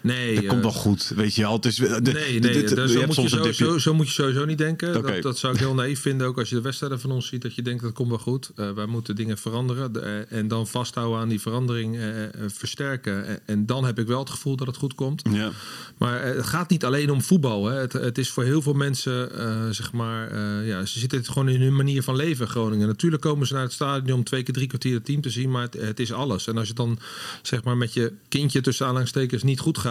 [0.00, 1.12] Nee, dat eh, komt wel goed.
[1.16, 1.76] Weet je wel, het is...
[1.76, 3.52] De, Nee, nee je zo, hebt moet je dipje.
[3.52, 4.92] sowieso, zo moet je sowieso niet denken.
[4.92, 7.42] Dat, dat zou ik heel naïef vinden, ook als je de wedstrijden van ons ziet,
[7.42, 8.50] dat je denkt dat komt wel goed.
[8.56, 12.30] Eh, wij moeten dingen veranderen de- eh, en dan vasthouden aan die verandering, eh, eh,
[12.46, 13.46] versterken.
[13.46, 15.22] En, dan heb ik wel het gevoel dat het goed komt.
[15.32, 15.50] Ja.
[15.98, 17.66] Maar eh, het gaat niet alleen om voetbal.
[17.66, 17.78] Hè.
[17.78, 21.28] Het, het is voor heel veel mensen, eh, zeg maar, eh, ja, ze zitten het
[21.28, 22.86] gewoon in hun manier van leven, Groningen.
[22.86, 25.50] Natuurlijk komen ze naar het stadion om twee keer drie kwartier het team te zien,
[25.50, 26.46] maar het, het is alles.
[26.46, 26.98] En als je dan,
[27.42, 29.88] zeg maar, met je kindje tussen aanhalingstekens niet goed gaat.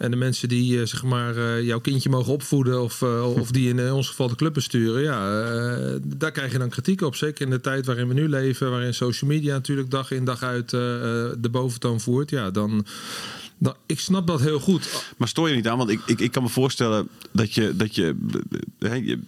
[0.00, 3.50] En de mensen die eh, zeg maar, eh, jouw kindje mogen opvoeden of, eh, of
[3.50, 5.18] die in ons geval de club besturen, ja,
[6.16, 7.16] daar krijg je dan kritiek op.
[7.16, 10.42] Zeker in de tijd waarin we nu leven, waarin social media natuurlijk dag in dag
[10.42, 12.30] uit de boventoon voert.
[12.30, 12.86] Ja, dan,
[13.58, 15.04] dan, ik snap dat heel goed.
[15.16, 15.78] Maar stoor je niet aan?
[15.78, 18.16] Want ik, ik, ik kan me voorstellen dat je, dat je,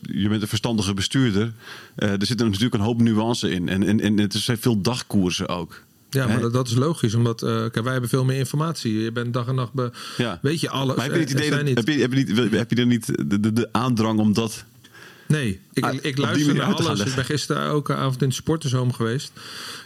[0.02, 1.52] je, bent een verstandige bestuurder.
[1.96, 3.68] Er zit natuurlijk een hoop nuance in.
[3.68, 5.82] En, en, en het zijn veel dagkoersen ook.
[6.12, 8.98] Ja, maar dat, dat is logisch, omdat eh, kijk, wij hebben veel meer informatie.
[9.02, 10.38] Je bent dag en nacht, be, Ja.
[10.42, 10.96] weet je alles.
[10.96, 12.86] Maar heb je, het idee zijn dat, heb, je, heb, je niet, heb je er
[12.86, 14.64] niet de, de, de aandrang om dat...
[15.28, 17.00] Nee, ik, Ah, ik luister naar alles.
[17.00, 19.32] Ik ben gisteren ook avond in de sportershome geweest.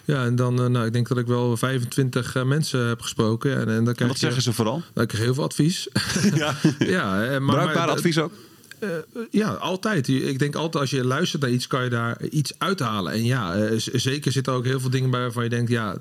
[0.05, 3.57] Ja, en dan, eh, nou, ik denk dat ik wel 25 eh, mensen heb gesproken.
[3.57, 4.83] En, en dan krijg Wat je, zeggen ze vooral?
[4.95, 5.89] Nou, ik heel veel advies.
[6.35, 6.55] Ja.
[6.79, 8.33] ja, eh, maar, Bruikbaar maar- advies ook?
[8.79, 8.89] Eh,
[9.31, 10.09] ja, altijd.
[10.09, 13.12] Ik denk altijd als je luistert naar iets, kan je daar iets uithalen.
[13.12, 15.71] En ja, eh, z- zeker zitten er ook heel veel dingen bij waarvan je denkt,
[15.71, 15.97] ja,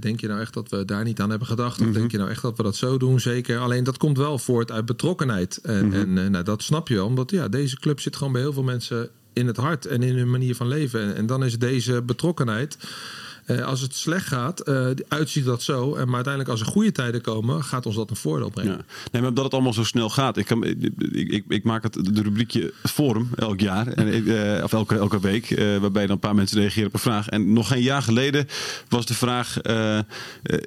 [0.00, 1.80] denk je nou echt dat we daar niet aan hebben gedacht?
[1.80, 3.20] Of denk je nou echt dat we dat zo doen?
[3.20, 3.58] Zeker.
[3.58, 5.56] Alleen dat komt wel voort uit betrokkenheid.
[5.62, 8.42] En, en eh, nou, dat snap je wel, omdat ja, deze club zit gewoon bij
[8.42, 11.00] heel veel mensen in het hart en in hun manier van leven.
[11.00, 12.76] En, en dan is deze betrokkenheid.
[13.46, 15.94] Eh, als het slecht gaat, eh, uitziet dat zo.
[15.94, 18.72] En maar uiteindelijk als er goede tijden komen, gaat ons dat een voordeel brengen.
[18.72, 18.84] Ja.
[19.12, 20.36] Nee, maar omdat het allemaal zo snel gaat.
[20.36, 23.86] Ik, kan, ik, ik, ik maak het de rubriekje Forum elk jaar.
[23.86, 24.08] En,
[24.56, 25.54] eh, of elke, elke week.
[25.80, 27.28] waarbij dan een paar mensen reageren op een vraag.
[27.28, 28.46] En nog geen jaar geleden
[28.88, 29.56] was de vraag: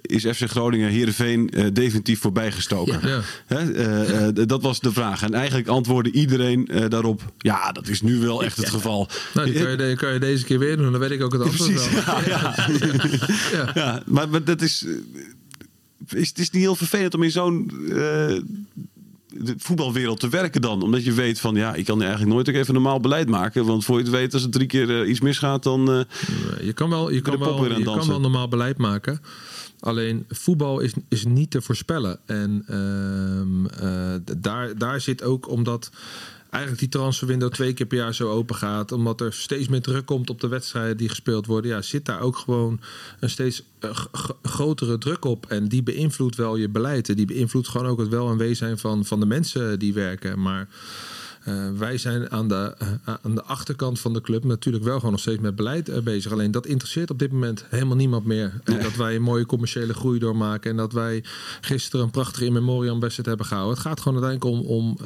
[0.01, 2.99] Is FC Groningen Heerenveen definitief voorbijgestoken?
[3.07, 3.21] Ja.
[3.45, 4.33] Hè?
[4.45, 5.23] Dat was de vraag.
[5.23, 9.07] En eigenlijk antwoordde iedereen daarop: Ja, dat is nu wel echt het geval.
[9.33, 10.91] Nou, die kan je, kan je deze keer weer doen.
[10.91, 12.05] Dan weet ik ook het antwoord Precies.
[12.05, 12.17] wel.
[12.29, 12.67] Ja, ja.
[13.73, 16.27] Ja, maar, maar dat is, eh, is.
[16.27, 17.71] Het is niet heel vervelend om in zo'n.
[19.27, 20.81] de voetbalwereld te werken dan.
[20.81, 23.65] Omdat je weet van ja, ik kan eigenlijk nooit ook even normaal beleid maken.
[23.65, 26.05] Want voor je het weet, als het drie keer eh, iets misgaat, dan.
[26.61, 29.21] Je kan wel, je kan wel, je kan wel normaal beleid maken.
[29.79, 32.19] Alleen voetbal is, is niet te voorspellen.
[32.25, 35.89] En ehm, eh, daar, daar zit ook omdat
[36.49, 38.91] eigenlijk die transferwindow twee keer per jaar zo open gaat.
[38.91, 41.71] Omdat er steeds meer druk komt op de wedstrijden die gespeeld worden.
[41.71, 42.79] Ja, zit daar ook gewoon
[43.19, 44.05] een steeds eh,
[44.41, 45.45] grotere druk op.
[45.45, 47.09] En die beïnvloedt wel je beleid.
[47.09, 49.93] En die beïnvloedt gewoon ook het wel en wee zijn van, van de mensen die
[49.93, 50.41] werken.
[50.41, 50.67] Maar
[51.43, 55.11] eh, wij zijn aan de, eh, aan de achterkant van de club natuurlijk wel gewoon
[55.11, 56.31] nog steeds met beleid eh, bezig.
[56.31, 58.53] Alleen dat interesseert op dit moment helemaal niemand meer.
[58.63, 60.71] Dat wij een mooie commerciële groei doormaken.
[60.71, 61.23] En dat wij
[61.61, 63.77] gisteren een prachtige in memoriam wedstrijd hebben gehouden.
[63.77, 64.97] Het gaat gewoon uiteindelijk om, om,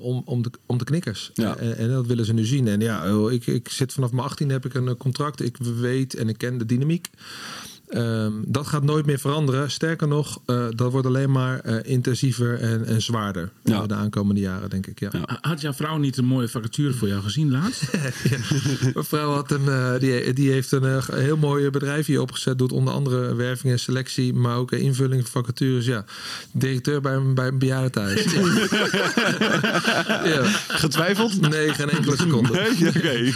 [0.00, 1.30] om, om, de, om de knikkers.
[1.34, 1.56] Ja.
[1.56, 2.68] En, en dat willen ze nu zien.
[2.68, 5.42] En ja, ik, ik zit vanaf mijn 18 heb ik een contract.
[5.42, 7.10] Ik weet en ik ken de dynamiek.
[7.88, 9.70] Ehm, dat gaat nooit meer veranderen.
[9.70, 13.86] Sterker nog, eh, dat wordt alleen maar eh, intensiever en, en zwaarder Ja.
[13.86, 15.00] de aankomende jaren, denk ik.
[15.00, 15.08] Ja.
[15.12, 15.38] Ja.
[15.40, 17.82] Had jouw vrouw niet een mooie vacature voor jou gezien laatst?
[18.94, 22.58] Mijn vrouw had een, eh, die, die heeft een heel mooi bedrijf hier opgezet.
[22.58, 25.86] Doet onder andere werving en selectie, maar ook invulling van vacatures.
[25.86, 26.04] Ja,
[26.52, 28.24] directeur bij, een- bij een bejaardentehuis.
[30.34, 30.42] ja.
[30.68, 31.40] Getwijfeld?
[31.50, 32.52] Nee, geen enkele seconde.
[32.52, 32.88] Nee?
[32.88, 33.32] Oké.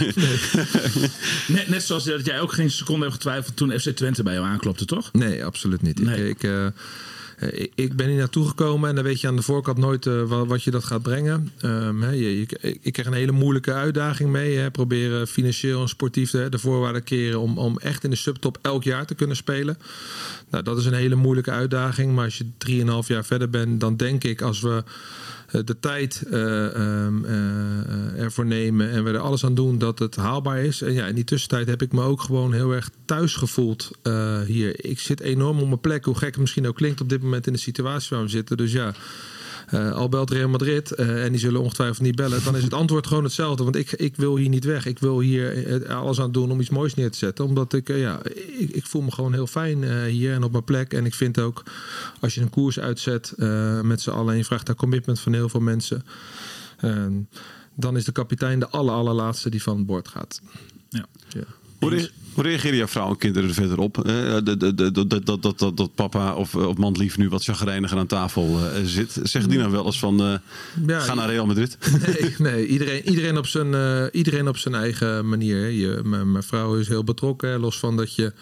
[1.46, 4.54] Net, net zoals dat jij ook geen seconde hebt getwijfeld toen FC Twente bij jou
[4.54, 5.12] aanklopte, toch?
[5.12, 6.00] Nee, absoluut niet.
[6.00, 6.28] Nee.
[6.28, 6.66] Ik, ik, eh,
[7.60, 10.22] ik, ik ben hier naartoe gekomen en dan weet je aan de voorkant nooit eh,
[10.22, 11.52] wat, wat je dat gaat brengen.
[11.60, 14.56] Ehm, je, ik, ik kreeg een hele moeilijke uitdaging mee.
[14.56, 18.58] Hè, proberen financieel en sportief de, de voorwaarden keren om, om echt in de subtop
[18.62, 19.78] elk jaar te kunnen spelen.
[20.50, 22.14] Nou, dat is een hele moeilijke uitdaging.
[22.14, 22.44] Maar als je
[23.02, 24.92] 3,5 jaar verder bent, dan denk ik als we eh,
[25.52, 29.98] de tijd eh, ehm, eh, eh, ervoor nemen en we er alles aan doen dat
[29.98, 30.82] het haalbaar is.
[30.82, 33.90] En ja, in die tussentijd heb ik me ook gewoon heel erg thuis gevoeld
[34.46, 34.84] hier.
[34.84, 37.46] Ik zit enorm op mijn plek, hoe gek het misschien ook klinkt op dit moment
[37.46, 38.56] in de situatie waar we zitten.
[38.56, 38.94] Dus ja.
[39.72, 42.74] Eh, al belt Real Madrid eh, en die zullen ongetwijfeld niet bellen, dan is het
[42.74, 43.64] antwoord gewoon hetzelfde.
[43.64, 44.86] Want ik, ik wil hier niet weg.
[44.86, 47.44] Ik wil hier eh, alles aan doen om iets moois neer te zetten.
[47.44, 48.20] Omdat ik, eh, ja,
[48.58, 50.92] ik, ik voel me gewoon heel fijn eh, hier en op mijn plek.
[50.94, 51.62] En ik vind ook,
[52.20, 55.32] als je een koers uitzet eh, met z'n allen en je vraagt daar commitment van
[55.32, 56.04] heel veel mensen.
[56.80, 57.12] ehm,
[57.74, 60.40] dan is de kapitein de aller, allerlaatste die van het bord gaat.
[60.88, 61.06] Ja.
[61.28, 61.44] Ja.
[61.78, 64.06] Hoe, re- hoe reageren jouw vrouw en kinderen er verder op?
[64.06, 64.60] Eh, dat,
[65.24, 69.18] dat, dat, dat, papa of, eh, of mandlief nu wat chagrijniger aan tafel eh, zit.
[69.22, 70.40] Zeggen die nou wel eens van,
[70.86, 71.78] ga naar Real Madrid?
[72.02, 73.74] Nee, nee iedereen, iedereen, op zijn,
[74.12, 75.70] iedereen op zijn eigen manier.
[75.70, 78.32] Je, mijn vrouw is heel betrokken, los van dat je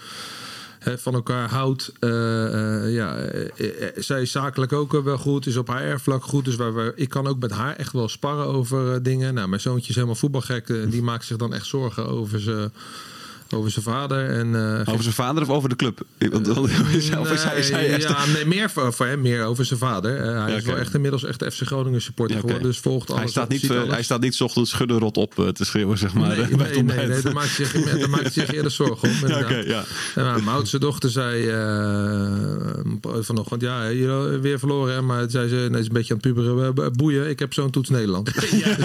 [0.78, 1.92] van elkaar houdt.
[2.90, 3.30] Ja,
[3.96, 6.44] zij is zakelijk ook wel goed, is op haar erfvlak goed.
[6.44, 9.34] Dus waar ik kan ook met haar echt wel sparren over dingen.
[9.34, 10.90] Nou, mijn zoontje is helemaal voetbalgek.
[10.90, 12.70] die maakt zich dan echt zorgen over ze
[13.54, 14.28] over zijn vader.
[14.30, 16.00] En, eh, Over zijn vader of over de club?
[16.18, 20.16] Want, hij- echt- ja, nee, meer voor, voor hem, meer over zijn vader.
[20.16, 22.66] Eh, hij Ja, is wel echt inmiddels echt FC Groningen supporter Ja, geworden.
[22.68, 23.20] Dus volgt alles.
[23.22, 23.92] hij, staat niet, eh, alles.
[23.92, 26.28] hij staat niet ochtends schudden rot op eh, te schreeuwen, zeg maar.
[26.28, 27.08] Nee, eh, nee, nee, ontbijt.
[27.08, 29.28] nee, daar maakt hij zich, daar maakt zich eerder zorgen om.
[29.28, 29.38] Ja,
[29.74, 29.84] ja.
[30.14, 33.88] En nou, mijn oudste dochter zei eh, vanochtend, ja,
[34.40, 34.94] weer verloren.
[34.94, 35.02] Hè?
[35.02, 36.74] Maar zei ze, nee, is een beetje aan het puberen.
[36.74, 38.34] eh, Boeien, ik heb zo'n toets Nederland.
[38.34, 38.76] Dus ja,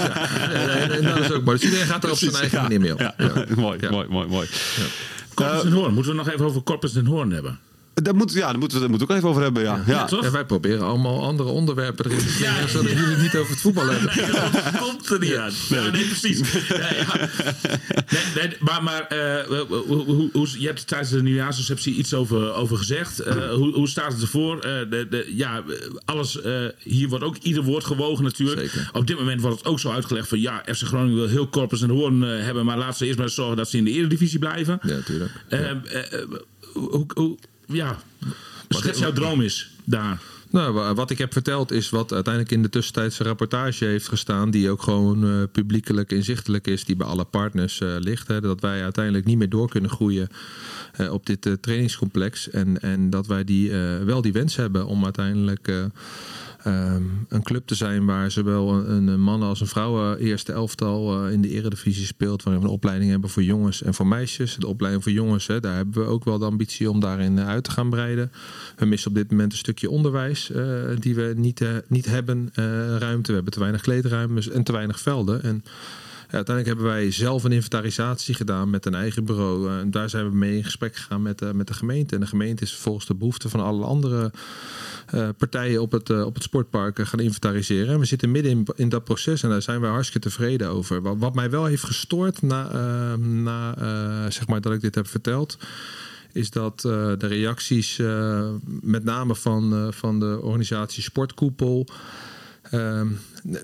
[0.51, 1.57] en, en dat is ook mooi.
[1.57, 2.93] Dus iedereen gaat er op zijn eigen manier mee
[3.55, 4.47] mooi, mooi, mooi, mooi.
[5.33, 5.93] Corpus en Hoorn.
[5.93, 7.59] Moeten we nog even over Corpus en Hoorn hebben?
[8.03, 9.83] Daar moet, ja, daar moeten we het moeten we ook even over hebben, ja.
[9.87, 10.31] ja.
[10.31, 13.85] wij proberen allemaal andere onderwerpen erin te slingeren, zodat jullie het niet over het voetbal
[13.85, 14.51] hebben.
[14.51, 15.51] dat komt er niet aan.
[15.91, 16.41] Nee, precies.
[16.41, 16.51] Nee,
[18.35, 19.47] nee, maar maar eh,
[19.87, 23.19] hoe, hoe, hoe, je hebt tijdens de nieuwjaarsreceptie iets over, over gezegd.
[23.19, 24.59] Eh, hoe, hoe staat het ervoor?
[24.59, 25.63] Eh, de, de, ja,
[26.05, 28.59] alles, eh, hier wordt ook ieder woord gewogen natuurlijk.
[28.59, 28.89] Zeker.
[28.93, 30.39] Op dit moment wordt het ook zo uitgelegd van...
[30.39, 32.65] ja, FC Groningen wil heel Corpus en Hoorn hebben...
[32.65, 34.79] maar laten ze eerst maar zorgen dat ze in de eredivisie blijven.
[34.81, 35.31] Ja, natuurlijk.
[35.47, 36.29] Eh, eh, eh,
[36.73, 37.37] hoe, hoe,
[37.67, 37.97] ja,
[38.69, 40.21] schets jouw droom is daar.
[40.49, 44.51] Nou, wa- wat ik heb verteld is wat uiteindelijk in de tussentijdse rapportage heeft gestaan.
[44.51, 46.85] Die ook gewoon eh, publiekelijk inzichtelijk is.
[46.85, 48.27] Die bij alle partners eh, ligt.
[48.27, 50.27] Hè, dat wij uiteindelijk niet meer door kunnen groeien
[50.93, 52.49] eh, op dit trainingscomplex.
[52.49, 53.71] En, en dat wij die,
[54.05, 55.71] wel die wens hebben om uiteindelijk...
[56.65, 60.51] eh, ehm, een club te zijn waar zowel een, een mannen als een vrouwen eerste
[60.51, 62.43] elftal eh, in de eredivisie speelt.
[62.43, 64.55] Waarin we een opleiding hebben voor jongens en voor meisjes.
[64.55, 67.47] De opleiding voor jongens, hè, daar hebben we ook wel de ambitie om daarin eh,
[67.47, 68.31] uit te gaan breiden.
[68.75, 70.63] We missen op dit moment een stukje onderwijs eh,
[70.99, 72.49] die we niet, niet hebben.
[72.99, 75.43] ruimte, we hebben te weinig kleedruimtes en te weinig velden.
[75.43, 75.63] En
[76.29, 79.69] uiteindelijk hebben wij zelf een inventarisatie gedaan met een eigen bureau.
[79.69, 82.15] Eh, En daar zijn we mee in gesprek gegaan met, eh, met de gemeente.
[82.15, 84.31] En de gemeente is volgens de behoeften van alle andere
[85.05, 87.93] eh, partijen op het, op het sportpark gaan inventariseren.
[87.93, 91.17] En we zitten midden in, in dat proces en daar zijn wij hartstikke tevreden over.
[91.17, 93.73] Wat, mij wel heeft gestoord na, eh, na
[94.31, 95.57] zeg maar dat ik dit heb verteld
[96.31, 98.01] is dat de reacties,
[98.81, 101.87] met name van, van de organisatie Sportkoepel,
[102.71, 103.07] ehm,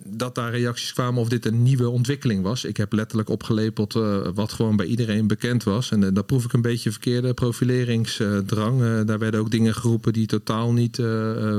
[0.04, 2.66] dat daar reacties kwamen of dit een nieuwe ontwikkeling was.
[2.66, 5.91] Ik heb letterlijk opgelepeld eh, wat gewoon bij iedereen bekend was.
[5.91, 8.82] En uh, daar proef ik een beetje verkeerde profileringsdrang.
[8.82, 10.97] Uh, daar werden ook dingen geroepen die totaal niet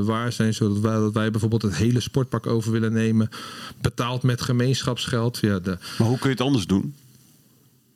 [0.05, 0.55] waar zijn.
[0.55, 3.29] Zodat wij, dat wij bijvoorbeeld het hele sportpak over willen nemen.
[3.81, 5.39] Betaald met gemeenschapsgeld.
[5.39, 5.79] Ja, de...
[5.99, 6.95] Maar hoe kun je het anders doen?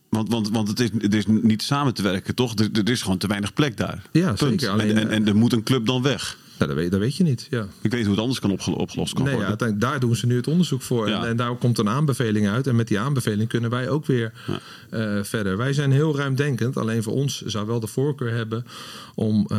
[0.08, 2.54] Want, want, want het, is, het is niet samen te werken, toch?
[2.54, 4.02] Er, er is gewoon te weinig plek daar.
[4.12, 4.38] Ja, Punt.
[4.38, 4.68] zeker.
[4.68, 6.38] Alleen, en, en, en er moet een club dan weg.
[6.58, 7.46] Nou, dat, weet, dat weet je niet.
[7.50, 7.66] Ja.
[7.80, 9.68] Ik weet hoe het anders kan opgel opgelost kan nee, worden.
[9.68, 11.08] Ja, daar doen ze nu het onderzoek voor.
[11.08, 11.22] Ja.
[11.22, 12.66] En, en, daar komt een aanbeveling uit.
[12.66, 14.60] En met die aanbeveling kunnen wij ook weer ja.
[15.16, 15.56] uh, verder.
[15.56, 16.76] Wij zijn heel ruimdenkend.
[16.76, 18.66] Alleen voor ons zou wel de voorkeur hebben
[19.14, 19.58] om uh,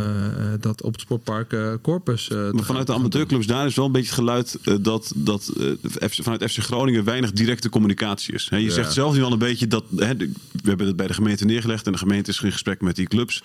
[0.60, 3.92] dat op het sportpark uh, Corpus maar vanuit gaan, de amateurclubs daar is wel een
[3.92, 5.54] beetje het geluid dat, dat
[6.00, 8.50] vanuit FC Groningen weinig directe communicatie is.
[8.50, 8.72] He, je ja.
[8.72, 9.84] zegt zelf nu al een beetje dat.
[9.96, 10.30] He, we
[10.64, 13.44] hebben het bij de gemeente neergelegd en de gemeente is in gesprek met die clubs.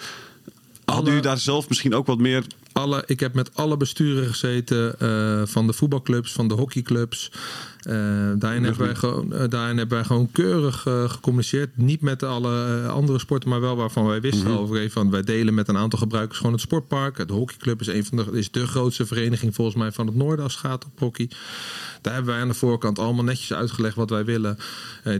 [0.84, 4.94] Hadden u daar zelf misschien ook wat meer alle, ik heb met alle besturen gezeten
[5.02, 7.30] uh, van de voetbalclubs, van de hockeyclubs.
[7.88, 7.94] Uh,
[8.38, 11.76] daarin, hebben wij gewoon, uh, daarin hebben wij gewoon keurig gecommuniceerd.
[11.76, 14.62] Niet met alle andere sporten, maar wel waarvan wij wisten mm -hmm.
[14.62, 17.28] over van wij delen met een aantal gebruikers gewoon het sportpark.
[17.28, 20.44] De hockeyclub is een van de, is de grootste vereniging volgens mij van het noorden
[20.44, 21.30] als het gaat op hockey.
[22.00, 24.56] Daar hebben wij aan de voorkant allemaal netjes uitgelegd wat wij willen.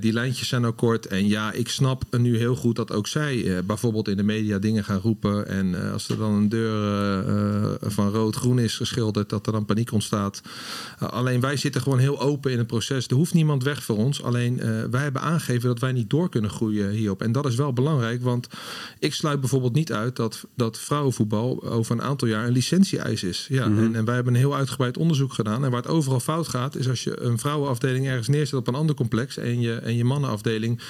[0.01, 1.07] Die lijntjes zijn ook kort.
[1.07, 4.85] En ja, ik snap nu heel goed dat ook zij bijvoorbeeld in de media dingen
[4.85, 5.49] gaan roepen.
[5.49, 7.25] En als er dan een deur
[7.81, 10.43] van rood-groen is geschilderd, dat er dan paniek ontstaat.
[10.99, 13.07] alleen wij zitten gewoon heel open in het proces.
[13.07, 14.23] Er hoeft niemand weg voor ons.
[14.23, 14.57] Alleen
[14.91, 17.23] wij hebben aangegeven dat wij niet door kunnen groeien hierop.
[17.23, 18.49] En dat is wel belangrijk, want
[18.99, 23.47] ik sluit bijvoorbeeld niet uit dat, dat vrouwenvoetbal over een aantal jaar een licentie-eis is.
[23.49, 23.85] Ja, mm -hmm.
[23.85, 25.65] en, en wij hebben een heel uitgebreid onderzoek gedaan.
[25.65, 28.75] En waar het overal fout gaat, is als je een vrouwenafdeling ergens neerzet op een
[28.75, 30.81] ander complex en je, en je mannenafdeling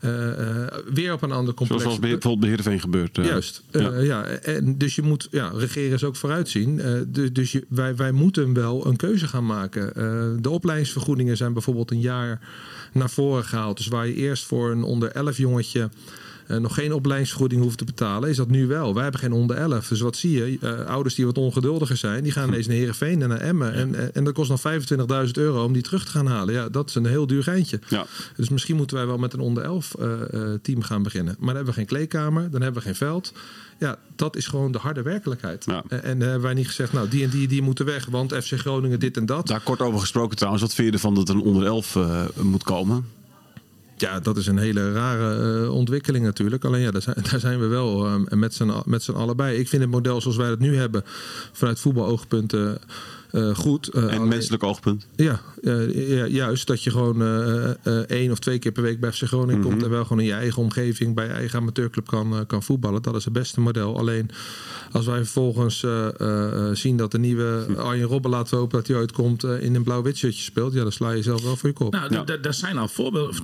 [0.00, 1.82] uh, uh, weer op een ander complex.
[1.82, 3.18] Zoals bijvoorbeeld bij Heerenveen gebeurt.
[3.18, 3.62] Uh, Juist.
[3.70, 3.98] Ja.
[3.98, 4.24] ja.
[4.24, 6.80] En dus je moet, ja, regeren is ook vooruitzien.
[7.08, 9.92] dus dus je, wij, wij moeten wel een keuze gaan maken.
[10.42, 12.40] de opleidingsvergoedingen zijn bijvoorbeeld een jaar
[12.92, 13.76] naar voren gehaald.
[13.76, 15.86] Dus waar je eerst voor een onder 11 jongetje uh,
[16.58, 18.94] nog geen opleidingsvergoeding hoeft te betalen, is dat nu wel.
[18.94, 19.88] Wij hebben geen onder 11.
[19.88, 20.58] Dus wat zie je?
[20.60, 23.72] Uh, ouders die wat ongeduldiger zijn, die gaan ineens naar Heerenveen en naar Emmen.
[23.72, 24.80] En, en, en dat kost dan
[25.26, 26.54] 25.000 euro om die terug te gaan halen.
[26.54, 27.80] Ja, dat is een heel duur geintje.
[27.88, 28.06] Ja.
[28.36, 30.12] Dus misschien moeten wij wel met een onder 11 uh,
[30.62, 31.34] team gaan beginnen.
[31.38, 33.32] Maar dan hebben we geen kleedkamer, dan hebben we geen veld.
[33.78, 35.64] Ja, dat is gewoon de harde werkelijkheid.
[35.64, 35.82] Ja.
[35.88, 38.58] En, en hebben wij niet gezegd, nou, die en die, die moeten weg, want FC
[38.58, 39.46] Groningen dit en dat.
[39.46, 40.62] Daar kort over gesproken trouwens.
[40.62, 41.98] Wat vind je ervan dat er een onder 11
[42.42, 43.04] moet komen?
[44.00, 46.64] Ja, dat is een hele rare uh, ontwikkeling natuurlijk.
[46.64, 48.14] Alleen ja, daar zijn, we wel uh,
[48.84, 49.58] met z'n allebei.
[49.58, 51.02] Ik vind het model zoals wij het nu hebben,
[51.52, 52.78] vanuit voetbaloogpunten.
[53.32, 53.88] Uh, goed.
[53.88, 55.06] en alleen, menselijk oogpunt.
[55.16, 56.66] Ja, ja, juist.
[56.66, 57.22] Dat je gewoon
[58.06, 59.70] één of twee keer per week bij FC Groningen mm -hmm.
[59.70, 59.82] komt.
[59.82, 63.02] En wel gewoon in je eigen omgeving bij je eigen amateurclub kan, kan voetballen.
[63.02, 63.98] Dat is het beste model.
[63.98, 64.30] Alleen
[64.92, 65.86] als wij vervolgens
[66.72, 70.42] zien dat de nieuwe Arjen Robben laten hopen dat hij uitkomt in een blauw-wit shirtje
[70.42, 70.72] speelt.
[70.72, 71.92] Ja, dan sla je zelf wel voor je kop.
[71.92, 72.36] Nou, ja.
[72.36, 73.34] daar zijn al voorbeelden.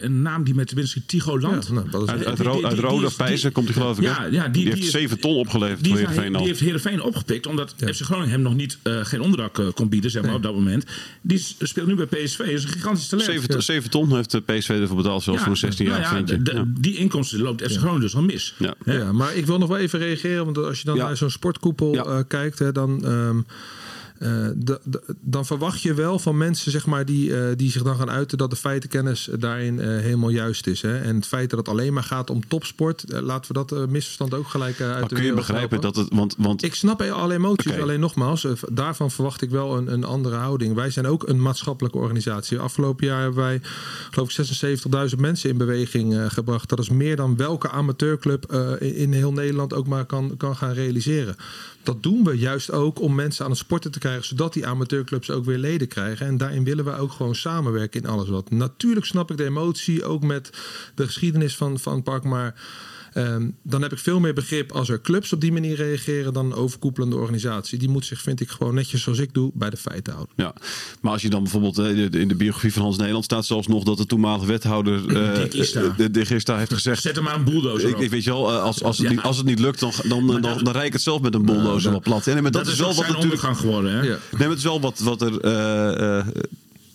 [0.00, 1.66] een naam die met tenminste Tigo Land.
[1.66, 4.04] Ja, nou, uit, uit, die, uit Rode Pijzen komt hij geloof ik.
[4.04, 7.92] Ja, ja, die, die, heeft 7 ton opgeleverd die, Die heeft Heerenveen opgepikt omdat ja.
[7.92, 10.38] FC Groningen hem nog niet uh, geen onderdak uh, kon bieden zeg maar, nee.
[10.38, 10.84] op dat moment.
[11.22, 12.38] Die speelt nu bij PSV.
[12.38, 13.28] Dat is een gigantisch talent.
[13.30, 16.36] 7, 7 ton heeft de PSV ervoor betaald zelfs voor een 16 jaar nou ja,
[16.36, 18.54] de, Die inkomsten loopt FC Groningen dus al mis.
[18.58, 18.74] Ja.
[18.84, 20.44] Ja, maar ik wil nog wel even reageren.
[20.44, 23.04] Want als je dan naar zo'n sportkoepel uh, kijkt, hè, dan...
[23.06, 23.83] Um, de,
[25.20, 28.38] dan verwacht je wel van mensen zeg maar, die, uh, die zich dan gaan uiten
[28.38, 30.82] dat de feitenkennis daarin uh, helemaal juist is.
[30.82, 30.98] Hè?
[30.98, 34.48] En het feit dat het alleen maar gaat om topsport, laten we dat misverstand ook
[34.48, 36.08] gelijk uit maar de kun je begrijpen dat het.
[36.10, 36.62] Want, want...
[36.62, 37.82] Ik snap alle emoties, okay.
[37.82, 40.74] alleen nogmaals, daarvan verwacht ik wel een, een, andere houding.
[40.74, 42.58] Wij zijn ook een maatschappelijke organisatie.
[42.58, 43.60] Afgelopen jaar hebben wij,
[44.10, 44.46] geloof ik,
[45.14, 46.68] 76.000 mensen in beweging gebracht.
[46.68, 50.72] Dat is meer dan welke amateurclub in, in heel Nederland ook maar kan, kan gaan
[50.72, 51.36] realiseren.
[51.84, 55.30] Dat doen we juist ook om mensen aan het sporten te krijgen, zodat die amateurclubs
[55.30, 56.26] ook weer leden krijgen.
[56.26, 58.50] En daarin willen we ook gewoon samenwerken in alles wat.
[58.50, 60.50] Natuurlijk snap ik de emotie, ook met
[60.94, 62.54] de geschiedenis van, van het park, maar
[63.14, 66.46] Ehm, dan heb ik veel meer begrip als er clubs op die manier reageren dan
[66.46, 67.78] een overkoepelende organisatie.
[67.78, 70.34] Die moet zich, vind ik, gewoon netjes zoals ik doe, bij de feiten houden.
[70.36, 70.54] Ja,
[71.00, 73.84] maar als je dan bijvoorbeeld eh, in de biografie van Hans Nederland staat zelfs nog
[73.84, 75.50] dat de toenmalige wethouder eh, eh,
[75.96, 77.02] de Dick Ista heeft gezegd.
[77.02, 79.12] Zet er maar een bulldozer Ik, weet je wel, eh, als, als, het Ja.
[79.12, 81.34] niet, als het niet lukt, dan, dan, dan, dan, dan rijd ik het zelf met
[81.34, 82.24] een bulldozer wel plat.
[82.24, 83.24] Ja, nee, maar dat, dat, is wel wat natuurlijk.
[83.24, 83.90] ondergang geworden.
[83.92, 83.96] Hè?
[84.02, 84.02] Ja.
[84.08, 85.40] Nee, maar het is wel wat, wat er.
[85.40, 86.26] eh, eh,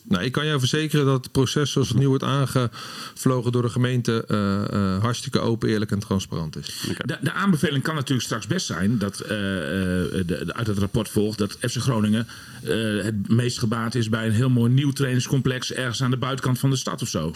[0.04, 3.70] Nou, ik kan jou verzekeren dat het proces zoals het nu wordt aangevlogen door de
[3.70, 6.88] gemeente eh, eh, hartstikke open, eerlijk en transparant is.
[7.06, 10.78] De, de aanbeveling kan natuurlijk straks best zijn dat eh, eh, de, de- uit het
[10.78, 12.28] rapport volgt dat FC Groningen
[12.64, 16.60] eh, het meest gebaat is bij een heel mooi nieuw trainingscomplex ergens aan de buitenkant
[16.60, 17.34] van de stad of zo.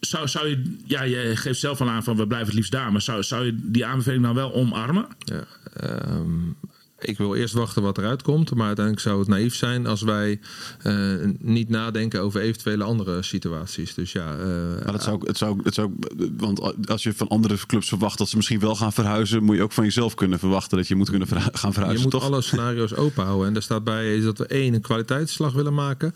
[0.00, 2.92] Zou, zou je, ja, je geeft zelf al aan van we blijven het liefst daar,
[2.92, 5.06] maar zou, zou je die aanbeveling dan wel omarmen?
[5.18, 6.50] Ja, ehm,
[6.98, 8.54] ik wil eerst wachten wat eruit komt.
[8.54, 10.40] Maar uiteindelijk zou het naïef zijn als wij
[10.82, 10.94] eh,
[11.38, 13.94] niet nadenken over eventuele andere situaties.
[13.94, 15.92] Dus ja, eh, maar dat zou, het zou, het zou,
[16.36, 19.62] want als je van andere clubs verwacht dat ze misschien wel gaan verhuizen, moet je
[19.62, 22.02] ook van jezelf kunnen verwachten dat je moet kunnen verhu- gaan je verhuizen.
[22.02, 22.24] moet toch?
[22.24, 23.46] alle scenario's open houden.
[23.46, 26.14] En daar staat bij is dat we één, een kwaliteitsslag willen maken.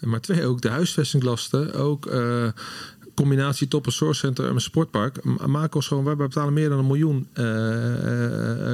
[0.00, 1.74] Maar twee, ook de huisvestinglasten.
[1.74, 2.46] Ook eh,
[3.14, 5.24] combinatie top- en zorgcentrum en een sportpark.
[5.46, 7.44] Maak ons gewoon, wij betalen meer dan een miljoen eh,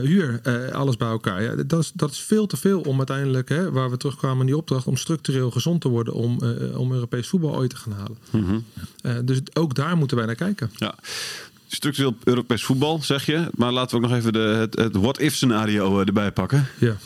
[0.08, 0.40] huur.
[0.72, 1.42] alles bij elkaar.
[1.42, 4.46] Ja, dat, is, dat is veel te veel om uiteindelijk, hè, waar we terugkwamen in
[4.46, 6.14] die opdracht, om structureel gezond te worden.
[6.14, 6.38] Om,
[6.76, 8.18] om Europees voetbal ooit te gaan halen.
[8.30, 9.26] Mhm.
[9.26, 10.70] Dus ook daar moeten wij naar kijken.
[10.76, 10.94] Ja.
[11.74, 13.48] Structureel Europees voetbal, zeg je.
[13.54, 16.66] Maar laten we ook nog even de, het, het what-if scenario erbij pakken.
[16.78, 16.96] Ja.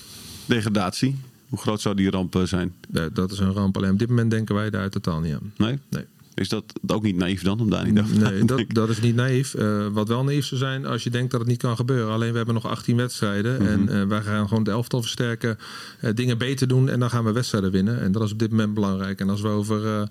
[0.47, 1.19] Degradatie.
[1.49, 2.75] Hoe groot zou die ramp eh, zijn?
[2.93, 3.77] Ja, dat is een ramp.
[3.77, 5.53] Alleen op dit moment denken wij daar totaal niet aan.
[5.57, 5.79] Nee?
[5.89, 6.05] Nee.
[6.37, 9.01] Is dat ook niet naïef dan, om daar niet over te Nee, dat, dat is
[9.01, 9.55] niet naïef.
[9.55, 12.13] Eh, wat wel naïef zou zijn als je denkt dat het niet kan gebeuren.
[12.13, 13.63] Alleen we hebben nog 18 wedstrijden.
[13.63, 13.71] Mhm.
[13.71, 15.59] En eh, wij gaan gewoon de elftal versterken.
[16.01, 16.89] eh, dingen beter doen.
[16.89, 18.01] En dan gaan we wedstrijden winnen.
[18.01, 19.21] En dat is op dit moment belangrijk.
[19.21, 20.09] En als we over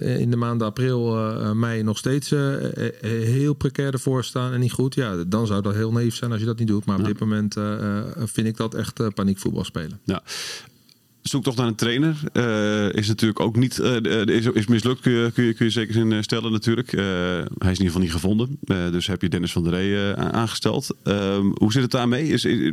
[0.00, 1.14] in de maanden april,
[1.54, 2.30] mei nog steeds
[3.00, 4.52] heel precair ervoor staan.
[4.52, 4.94] En niet goed.
[4.94, 6.84] Ja, dan zou dat heel naïef zijn als je dat niet doet.
[6.84, 7.56] Maar op dit moment
[8.16, 10.00] vind ik dat echt paniekvoetbal spelen.
[10.04, 10.22] Ja.
[11.28, 12.16] Zoek toch naar een trainer.
[12.32, 13.78] Eh, is natuurlijk ook niet.
[13.78, 16.90] eh, is, is mislukt, kun je, kun je, kun zeker in eh, stellen, natuurlijk.
[16.90, 18.58] Hij is in ieder geval niet gevonden.
[18.92, 20.96] Dus heb je Dennis van der Rey aangesteld.
[21.02, 22.28] Ehm, hoe zit het daarmee?
[22.28, 22.72] Is, is,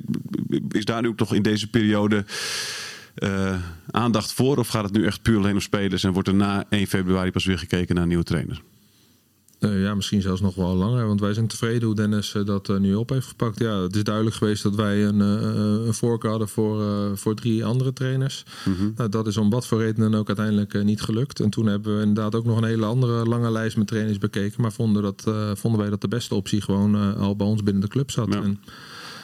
[0.72, 2.26] is daar nu ook toch in deze periode
[3.92, 4.58] aandacht voor?
[4.58, 7.32] Of gaat het nu echt puur alleen om spelers en wordt er na 1 februari
[7.32, 8.62] pas weer gekeken naar een nieuwe trainer?
[9.64, 11.08] Eh, ja, misschien zelfs nog wel langer.
[11.08, 13.60] Want wij zijn tevreden hoe Dennis eh, dat eh, nu op heeft gepakt.
[13.60, 16.82] Ja, het is duidelijk geweest dat wij een, een voorkeur hadden voor,
[17.18, 18.46] voor drie andere trainers.
[18.96, 21.40] nou, dat is om wat voor reden dan ook uiteindelijk niet gelukt.
[21.40, 24.62] En toen hebben we inderdaad ook nog een hele andere lange lijst met trainers bekeken.
[24.62, 27.88] Maar vonden, dat, vonden wij dat de beste optie gewoon al bij ons binnen de
[27.88, 28.34] club zat.
[28.34, 28.42] Ja.
[28.42, 28.60] En,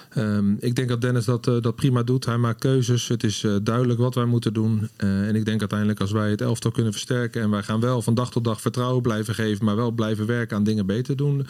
[0.10, 2.26] Ehm, ik denk dat Dennis dat, eh, dat prima doet.
[2.26, 3.08] Hij maakt keuzes.
[3.08, 4.90] Het is eh, duidelijk wat wij moeten doen.
[4.96, 7.42] Eh, en ik denk uiteindelijk als wij het elftal kunnen versterken.
[7.42, 9.66] en wij gaan wel van dag tot dag vertrouwen blijven geven.
[9.66, 11.48] maar wel blijven werken aan dingen beter doen.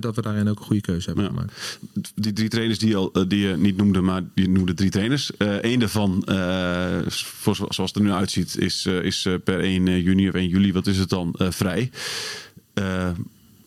[0.00, 1.30] dat we daarin ook een goede keuze hebben Ja.
[1.30, 1.78] gemaakt.
[2.14, 5.30] Die drie trainers die, je al, die je niet noemde, maar je noemde drie trainers.
[5.38, 6.24] Eén daarvan,
[7.08, 10.86] voor, zoals het er nu uitziet, is, is per 1 juni of 1 juli, wat
[10.86, 11.90] is het dan, vrij.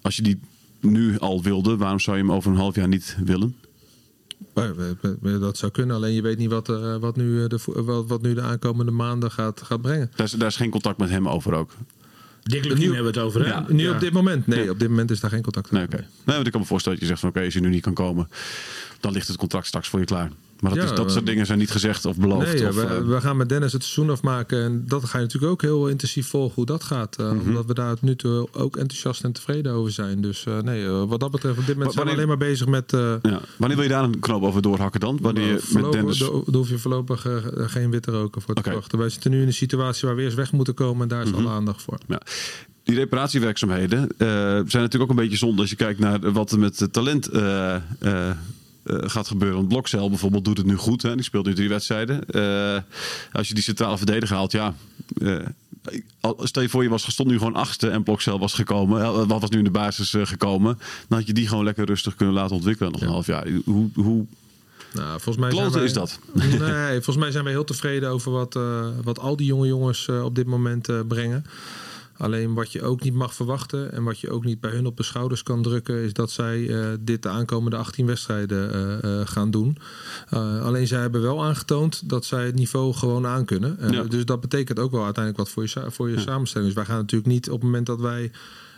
[0.02, 0.40] Als je die
[0.80, 3.56] nu al wilde, waarom zou je hem over een half jaar niet willen?
[3.58, 4.33] Maar we- we- we-
[5.40, 5.96] dat zou kunnen.
[5.96, 8.92] Alleen je weet niet wat, eh, wat, nu, eh, de, wat, wat nu de aankomende
[8.92, 10.12] maanden gaat, gaat brengen.
[10.16, 11.72] Daar is, daar is geen contact met hem over ook.
[12.44, 13.48] Dick Lukien hebben we het over, hè?
[13.48, 13.94] Ja, Nu Ja.
[13.94, 14.48] op dit moment?
[14.48, 15.72] Nee, op dit moment is daar geen contact.
[15.72, 15.98] Nee, oké.
[15.98, 17.82] Nee, want ik kan me voorstellen dat je zegt van oké, als je nu niet
[17.82, 18.30] kan komen,
[19.00, 20.32] dan ligt het contract straks voor je klaar.
[20.64, 22.46] Maar dat, Ja, is, dat soort dingen zijn niet gezegd of beloofd.
[22.54, 24.64] Nee, ja, of, we, eh, we gaan met Dennis het seizoen afmaken.
[24.64, 27.16] En dat ga je natuurlijk ook heel intensief volgen hoe dat gaat.
[27.16, 27.48] eh, Mhm.
[27.48, 30.22] Omdat we daar nu toe ook enthousiast en tevreden over zijn.
[30.22, 32.92] Dus eh, nee, wat dat betreft, op dit moment zijn we alleen maar bezig met...
[32.92, 33.20] ja.
[33.58, 35.18] Wanneer wil je daar een knoop over doorhakken dan?
[35.22, 36.18] Wanneer je met Dennis...
[36.20, 38.70] Daar hoef je voorlopig geen witte roken voor te Oké.
[38.70, 38.98] verwachten.
[38.98, 41.02] Wij zitten nu in een situatie waar we eerst weg moeten komen.
[41.02, 41.40] En daar is Mhm.
[41.40, 41.98] alle aandacht voor.
[42.08, 42.22] Ja.
[42.84, 46.88] Die reparatiewerkzaamheden zijn natuurlijk ook een beetje zonde als je kijkt naar wat er met
[46.92, 47.76] talent eh,
[48.84, 49.58] eh, gaat gebeuren.
[49.58, 51.02] Want Blokcel bijvoorbeeld doet het nu goed.
[51.02, 51.16] Hè?
[51.16, 52.26] Die speelt nu drie wedstrijden.
[52.30, 52.82] Eh,
[53.32, 54.74] als je die centrale verdediger haalt, ja.
[55.22, 55.36] eh,
[56.40, 59.28] stel je voor, je was stond nu gewoon achtste en Blokcel was gekomen.
[59.28, 60.80] Wat was nu in de basis gekomen.
[61.08, 63.48] Dan had je die gewoon lekker rustig kunnen laten ontwikkelen nog een half jaar.
[63.66, 64.26] Hoe, hoe
[64.94, 66.20] Nou, volgens mij zijn kloten wij- is dat?
[66.34, 68.60] Nee, volgens mij zijn wij heel tevreden over wat,
[69.04, 71.46] wat al die jonge jongens op dit moment brengen.
[72.18, 74.98] Alleen wat je ook niet mag verwachten en wat je ook niet bij hun op
[74.98, 79.28] de schouders kan drukken, is dat zij eh, dit de aankomende 18 wedstrijden eh, eh,
[79.28, 79.78] gaan doen.
[80.62, 83.80] Alleen zij hebben wel aangetoond dat zij het niveau gewoon aankunnen.
[83.80, 84.04] Eh, Ja.
[84.04, 86.68] Dus dat betekent ook wel uiteindelijk wat voor je, voor je samenstelling.
[86.74, 88.32] Dus wij gaan natuurlijk niet op het moment dat wij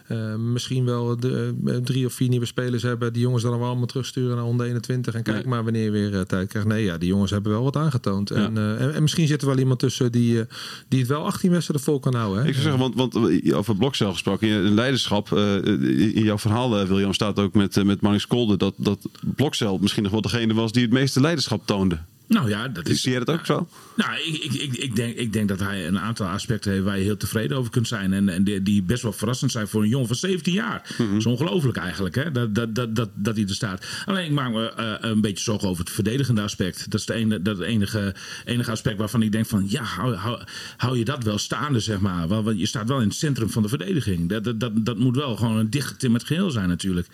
[0.07, 3.13] eh, misschien wel de, eh, drie of vier nieuwe spelers hebben.
[3.13, 5.13] Die jongens dan allemaal terugsturen naar onder 21.
[5.13, 5.47] En kijk Nee.
[5.47, 6.67] maar wanneer je weer eh, tijd krijgt.
[6.67, 8.29] Nee, ja, die jongens hebben wel wat aangetoond.
[8.29, 8.35] Ja.
[8.35, 10.43] En, en, en misschien zit er wel iemand tussen die,
[10.87, 12.41] die het wel 18 wedstrijden vol kan houden.
[12.41, 12.47] Hè?
[12.47, 17.39] Ik zou zeggen, want, want over blokcel gesproken, in leiderschap, in jouw verhaal, William, staat
[17.39, 20.91] ook met, met Marnix Kolde dat, dat blokcel misschien nog wel degene was die het
[20.91, 21.99] meeste leiderschap toonde.
[22.27, 23.01] Nou ja, dat is...
[23.01, 23.67] Zie jij dat ook zo?
[23.95, 26.97] Nou, ik, ik, ik, ik, denk, ik denk dat hij een aantal aspecten heeft waar
[26.97, 28.13] je heel tevreden over kunt zijn.
[28.13, 30.95] En, en die, die best wel verrassend zijn voor een jongen van 17 jaar.
[30.97, 31.09] Mhm.
[31.09, 32.31] Dat is ongelooflijk eigenlijk, hè?
[32.31, 33.85] Dat, dat, dat, dat, dat hij er staat.
[34.05, 36.91] Alleen ik maak me eh, een beetje zorgen over het verdedigende aspect.
[36.91, 38.15] Dat is de ene, dat enige,
[38.45, 39.65] enige aspect waarvan ik denk van...
[39.67, 40.41] ja, hou, hou,
[40.77, 42.27] hou je dat wel staande, zeg maar.
[42.27, 44.29] Want want je staat wel in het centrum van de verdediging.
[44.29, 47.07] Dat, dat, dat, dat moet wel gewoon een dichtgetimmerd geheel zijn natuurlijk.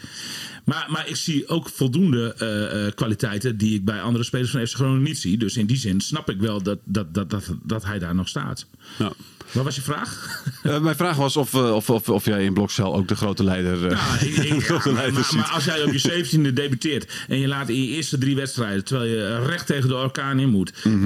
[0.66, 4.68] Maar, maar ik zie ook voldoende eh, eh, kwaliteiten die ik bij andere spelers van
[4.68, 8.00] FC Groningen Dus in die zin snap ik wel dat, dat, dat, dat, dat hij
[8.00, 8.66] daar nog staat.
[9.00, 9.12] Ja.
[9.52, 10.20] Wat was je vraag?
[10.64, 13.44] Eh, mijn vraag was of, eh, of, of, of jij in blokcel ook de grote
[13.44, 13.88] leider...
[13.88, 15.36] eh, Nou, ik- ik- de grote ja, leider maar, ziet.
[15.40, 18.84] maar als jij op je 17e debuteert en je laat in je eerste drie wedstrijden,
[18.84, 21.06] terwijl je recht tegen de orkaan in moet, Mhm.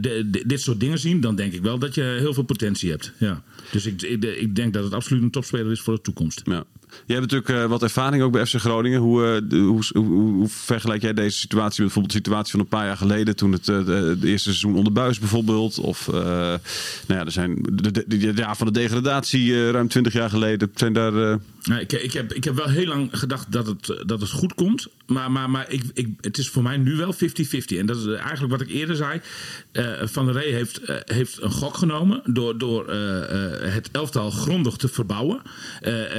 [0.00, 2.90] de- de- dit soort dingen zien, dan denk ik wel dat je heel veel potentie
[2.90, 3.12] hebt.
[3.18, 3.42] Ja.
[3.70, 6.42] Dus ik, ik, ik denk dat het absoluut een topspeler is voor de toekomst.
[6.44, 6.64] Ja.
[7.06, 9.00] Jij hebt natuurlijk eh, wat ervaring ook bij FC Groningen.
[9.00, 12.86] Hoe, de- hoe, hoe, vergelijk jij deze situatie met bijvoorbeeld de situatie van een paar
[12.86, 13.36] jaar geleden...
[13.36, 13.76] toen het eh,
[14.08, 15.78] eerste seizoen onder buis bijvoorbeeld?
[15.78, 16.60] Of, nou
[17.06, 20.70] ja, er zijn de, de, van de degradatie ruim 20 jaar geleden.
[20.74, 21.38] Zijn daar...
[21.80, 24.88] ik, ik, heb, ik heb wel heel lang gedacht dat het, dat het goed komt.
[25.06, 27.18] Maar, maar, maar ik, ik, het is voor mij nu wel 50-50.
[27.78, 29.20] En dat is eigenlijk wat ik eerder zei.
[30.04, 32.90] Van der Rey heeft, heeft een gok genomen door, door
[33.60, 35.42] het elftal grondig te verbouwen.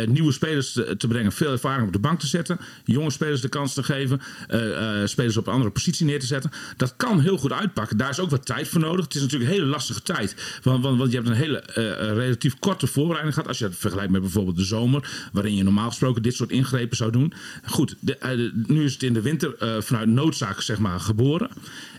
[0.07, 2.59] Nieuwe spelers te, brengen, veel ervaring op de bank te zetten.
[2.83, 4.21] Jonge spelers de kans te geven.
[4.47, 6.51] eh, eh, spelers op een andere positie neer te zetten.
[6.77, 7.97] Dat kan heel goed uitpakken.
[7.97, 9.05] Daar is ook wat tijd voor nodig.
[9.05, 10.59] Het is natuurlijk een hele lastige tijd.
[10.63, 11.83] Want, je hebt een hele eh,
[12.13, 13.49] relatief korte voorbereiding gehad.
[13.49, 15.29] Als je het vergelijkt met bijvoorbeeld de zomer.
[15.31, 17.33] Waarin je normaal gesproken dit soort ingrepen zou doen.
[17.65, 21.49] Goed, de, nu is het in de winter vanuit noodzaak zeg maar geboren.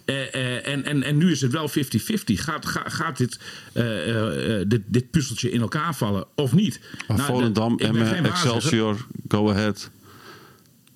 [0.05, 1.72] Eh, eh, en, en, en nu is het wel 50-50.
[2.24, 3.38] Gaat, ga- gaat dit,
[3.72, 3.84] eh,
[4.66, 6.80] dit, dit puzzeltje in elkaar vallen of niet?
[7.09, 8.24] Nou, Volendam, waarzegger.
[8.24, 9.90] Excelsior, Go Ahead,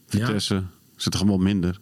[0.08, 0.26] Ja.
[0.26, 0.62] Vitesse.
[0.96, 1.78] Zit er allemaal minder.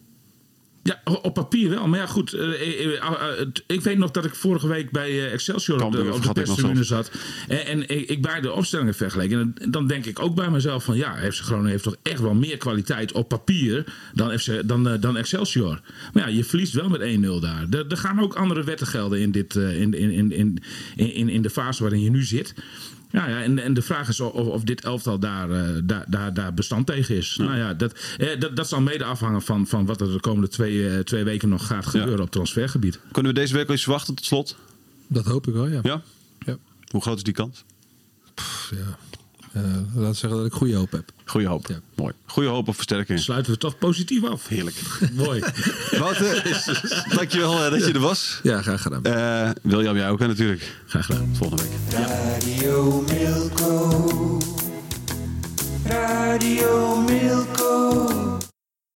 [0.83, 1.87] Ja, op papier wel.
[1.87, 2.33] Maar ja, goed.
[2.33, 5.91] eh, eh, eh, eh, het- ik weet nog dat ik vorige week bij Excelsior op
[5.91, 7.11] de, op de perstribune zat.
[7.47, 9.53] En, en ik, ik bij de opstellingen vergeleken.
[9.61, 10.95] En dan denk ik ook bij mezelf van...
[10.95, 15.17] Ja, FC Groningen heeft toch echt wel meer kwaliteit op papier dan, FC, dan, dan
[15.17, 15.81] Excelsior.
[16.13, 17.65] Maar ja, je verliest wel met 1-0 daar.
[17.69, 20.59] Er, er gaan ook andere wetten gelden in, dit, in, in, in, in,
[20.95, 22.53] in, in de fase waarin je nu zit.
[23.13, 26.33] Ja, ja en, en de vraag is of, of dit elftal daar, eh, daar, daar,
[26.33, 27.35] daar bestand tegen is.
[27.37, 30.47] Nou ja, dat, eh, dat, dat zal mede afhangen van, van wat er de komende
[30.47, 32.99] twee, eh, twee weken nog gaat gebeuren op transfergebied.
[33.11, 34.55] Kunnen we deze week al iets verwachten tot slot?
[35.07, 35.79] Dat hoop ik wel, ja.
[35.83, 36.01] Ja?
[36.45, 36.57] Ja.
[36.87, 37.63] Hoe groot is die kans?
[38.33, 38.97] Pff, ja.
[39.53, 39.61] Eh,
[39.95, 41.11] laat zeggen dat ik goede hoop heb.
[41.25, 41.67] Goeie hoop.
[41.67, 41.79] Ja.
[41.95, 42.13] Mooi.
[42.25, 43.19] Goeie hoop op versterking.
[43.19, 44.47] Sluiten we toch positief af.
[44.47, 44.75] Heerlijk.
[45.13, 45.43] Mooi.
[45.99, 46.61] Wouter,
[47.15, 48.39] dankjewel eh, dat je er was.
[48.43, 49.03] Ja, graag gedaan.
[49.03, 50.75] Eh William, jij ook hè, natuurlijk.
[50.87, 51.35] Graag gedaan.
[51.35, 51.99] Volgende week.
[51.99, 54.41] Radio Milko.
[55.85, 58.32] Radio Milko.